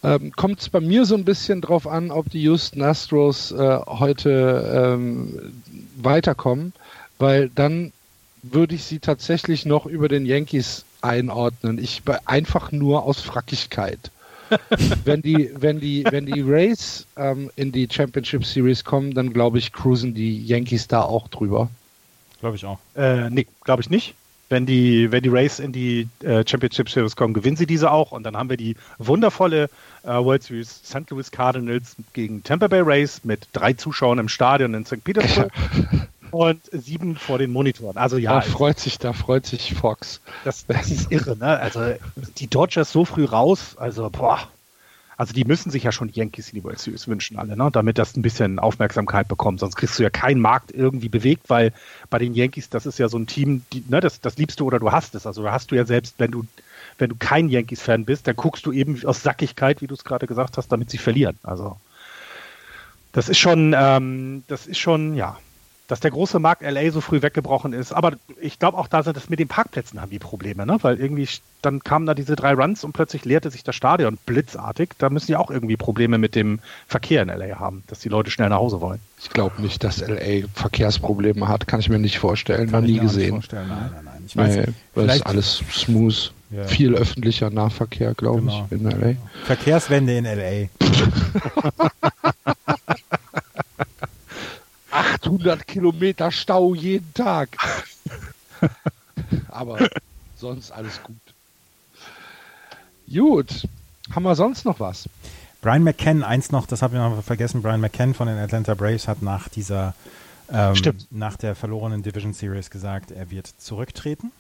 [0.03, 3.79] ähm, kommt es bei mir so ein bisschen drauf an, ob die Houston Astros äh,
[3.87, 5.53] heute ähm,
[5.97, 6.73] weiterkommen,
[7.19, 7.93] weil dann
[8.43, 11.79] würde ich sie tatsächlich noch über den Yankees einordnen.
[11.79, 14.11] Ich einfach nur aus Frackigkeit.
[15.05, 19.59] wenn die, wenn die, wenn die Rays ähm, in die Championship Series kommen, dann glaube
[19.59, 21.69] ich, cruisen die Yankees da auch drüber.
[22.41, 22.79] Glaube ich auch.
[22.97, 24.15] Äh, nee, glaube ich nicht.
[24.49, 28.13] Wenn die, wenn die Rays in die äh, Championship Series kommen, gewinnen sie diese auch.
[28.13, 29.71] Und dann haben wir die wundervolle
[30.03, 31.09] äh, World Series St.
[31.09, 35.03] Louis Cardinals gegen Tampa Bay Rays mit drei Zuschauern im Stadion in St.
[35.03, 35.51] Petersburg.
[36.33, 37.97] und sieben vor den Monitoren.
[37.97, 38.35] Also ja.
[38.35, 40.21] Da freut sich, da freut sich Fox.
[40.45, 41.59] Das, das ist irre, ne?
[41.59, 41.95] Also
[42.39, 44.49] die Dodgers so früh raus, also boah.
[45.19, 47.69] Also die müssen sich ja schon Yankees in die World Series wünschen, alle, ne?
[47.71, 49.61] damit das ein bisschen Aufmerksamkeit bekommt.
[49.61, 51.73] Sonst kriegst du ja keinen Markt irgendwie bewegt, weil
[52.09, 54.67] bei den Yankees, das ist ja so ein Team, die, ne, das, das liebst du
[54.67, 55.27] oder du hast es.
[55.27, 56.45] Also da hast du ja selbst, wenn du,
[56.99, 60.27] wenn du kein Yankees-Fan bist, dann guckst du eben aus Sackigkeit, wie du es gerade
[60.27, 61.39] gesagt hast, damit sie verlieren.
[61.43, 61.77] Also
[63.13, 65.39] das ist schon, ähm, das ist schon, ja,
[65.89, 67.93] dass der große Markt LA so früh weggebrochen ist.
[67.93, 70.79] Aber ich glaube auch da sind es mit den Parkplätzen haben die Probleme, ne?
[70.83, 71.29] Weil irgendwie
[71.61, 74.91] dann kamen da diese drei Runs und plötzlich leerte sich das Stadion blitzartig.
[74.99, 78.31] Da müssen die auch irgendwie Probleme mit dem Verkehr in LA haben, dass die Leute
[78.31, 79.01] schnell nach Hause wollen.
[79.21, 81.67] Ich glaube nicht, dass LA Verkehrsprobleme hat.
[81.67, 82.71] Kann ich mir nicht vorstellen.
[82.71, 83.43] Kann Noch nie gesehen.
[83.53, 84.25] Nein, nein, nein.
[84.27, 86.33] Ich weiß, nee, das ist alles smooth.
[86.51, 86.65] Ja.
[86.65, 88.69] Viel öffentlicher Nahverkehr, glaube genau.
[88.71, 89.15] ich, in LA.
[89.45, 90.69] Verkehrswende in LA.
[94.93, 97.57] 800 Kilometer Stau jeden Tag.
[99.49, 99.89] Aber
[100.37, 101.17] sonst alles gut.
[103.13, 103.69] Gut.
[104.15, 105.09] Haben wir sonst noch was?
[105.61, 107.63] Brian McCann, eins noch, das habe ich noch vergessen.
[107.63, 109.95] Brian McCann von den Atlanta Braves hat nach dieser,
[110.53, 110.75] ähm,
[111.11, 114.33] nach der verlorenen Division Series gesagt, er wird zurücktreten.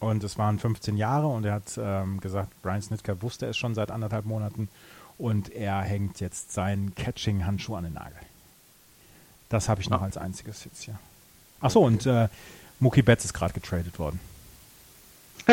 [0.00, 3.74] Und es waren 15 Jahre und er hat ähm, gesagt, Brian Snitker wusste es schon
[3.74, 4.68] seit anderthalb Monaten
[5.18, 8.16] und er hängt jetzt seinen Catching-Handschuh an den Nagel.
[9.50, 10.04] Das habe ich noch ah.
[10.04, 10.98] als einziges jetzt hier.
[11.60, 12.28] Achso, und äh,
[12.78, 14.18] Mookie Betts ist gerade getradet worden.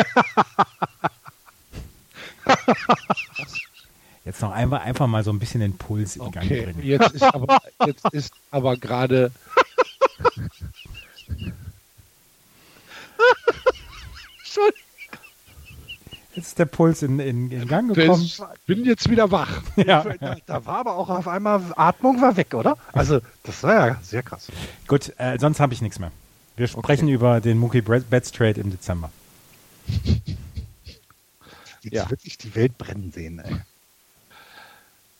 [4.24, 6.62] jetzt noch einmal einfach mal so ein bisschen den Puls in Gang okay.
[6.62, 6.82] bringen.
[6.82, 9.30] Jetzt ist aber, jetzt ist aber gerade.
[14.38, 14.78] Entschuldigung.
[16.34, 18.24] Jetzt ist der Puls in, in, in Gang gekommen.
[18.24, 19.62] Ich bin jetzt wieder wach.
[19.76, 20.02] Ja.
[20.02, 22.76] Da, da, war aber auch auf einmal, Atmung war weg, oder?
[22.92, 24.48] Also, das war ja sehr krass.
[24.88, 26.10] Gut, äh, sonst habe ich nichts mehr.
[26.56, 27.14] Wir sprechen okay.
[27.14, 29.12] über den Mookie Betts Trade im Dezember.
[31.82, 32.10] Jetzt ja.
[32.10, 33.56] wirklich die Welt brennen sehen, ey.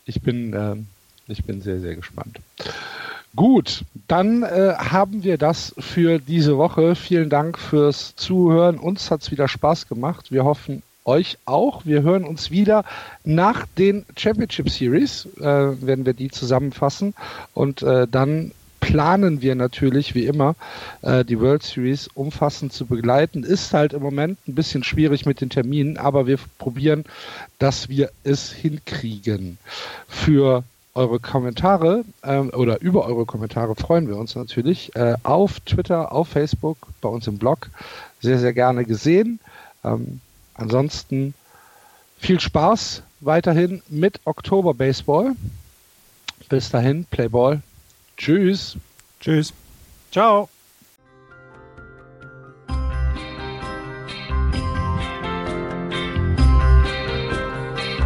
[0.05, 0.75] Ich bin, äh,
[1.29, 2.41] ich bin sehr, sehr gespannt.
[3.37, 6.97] Gut, dann äh, haben wir das für diese Woche.
[6.97, 8.79] Vielen Dank fürs Zuhören.
[8.79, 10.33] Uns hat es wieder Spaß gemacht.
[10.33, 11.85] Wir hoffen, euch auch.
[11.87, 12.85] Wir hören uns wieder
[13.25, 17.15] nach den Championship Series, äh, werden wir die zusammenfassen
[17.55, 20.55] und äh, dann planen wir natürlich wie immer
[21.03, 23.43] äh, die World Series umfassend zu begleiten.
[23.43, 27.05] Ist halt im Moment ein bisschen schwierig mit den Terminen, aber wir probieren,
[27.59, 29.59] dass wir es hinkriegen.
[30.07, 30.63] Für
[30.95, 36.29] eure Kommentare ähm, oder über eure Kommentare freuen wir uns natürlich äh, auf Twitter, auf
[36.29, 37.71] Facebook, bei uns im Blog.
[38.21, 39.39] Sehr, sehr gerne gesehen.
[39.85, 40.21] Ähm,
[40.59, 41.35] Ansonsten
[42.19, 45.35] viel Spaß weiterhin mit Oktober Baseball.
[46.49, 47.63] Bis dahin, Playball.
[48.17, 48.77] Tschüss.
[49.21, 49.53] Tschüss.
[50.13, 50.49] Ciao.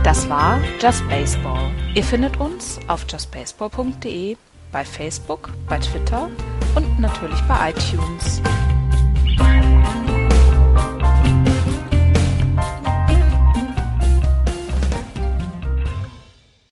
[0.05, 1.71] Das war Just Baseball.
[1.95, 4.37] Ihr findet uns auf justbaseball.de,
[4.73, 6.29] bei Facebook, bei Twitter
[6.75, 8.43] und natürlich bei iTunes.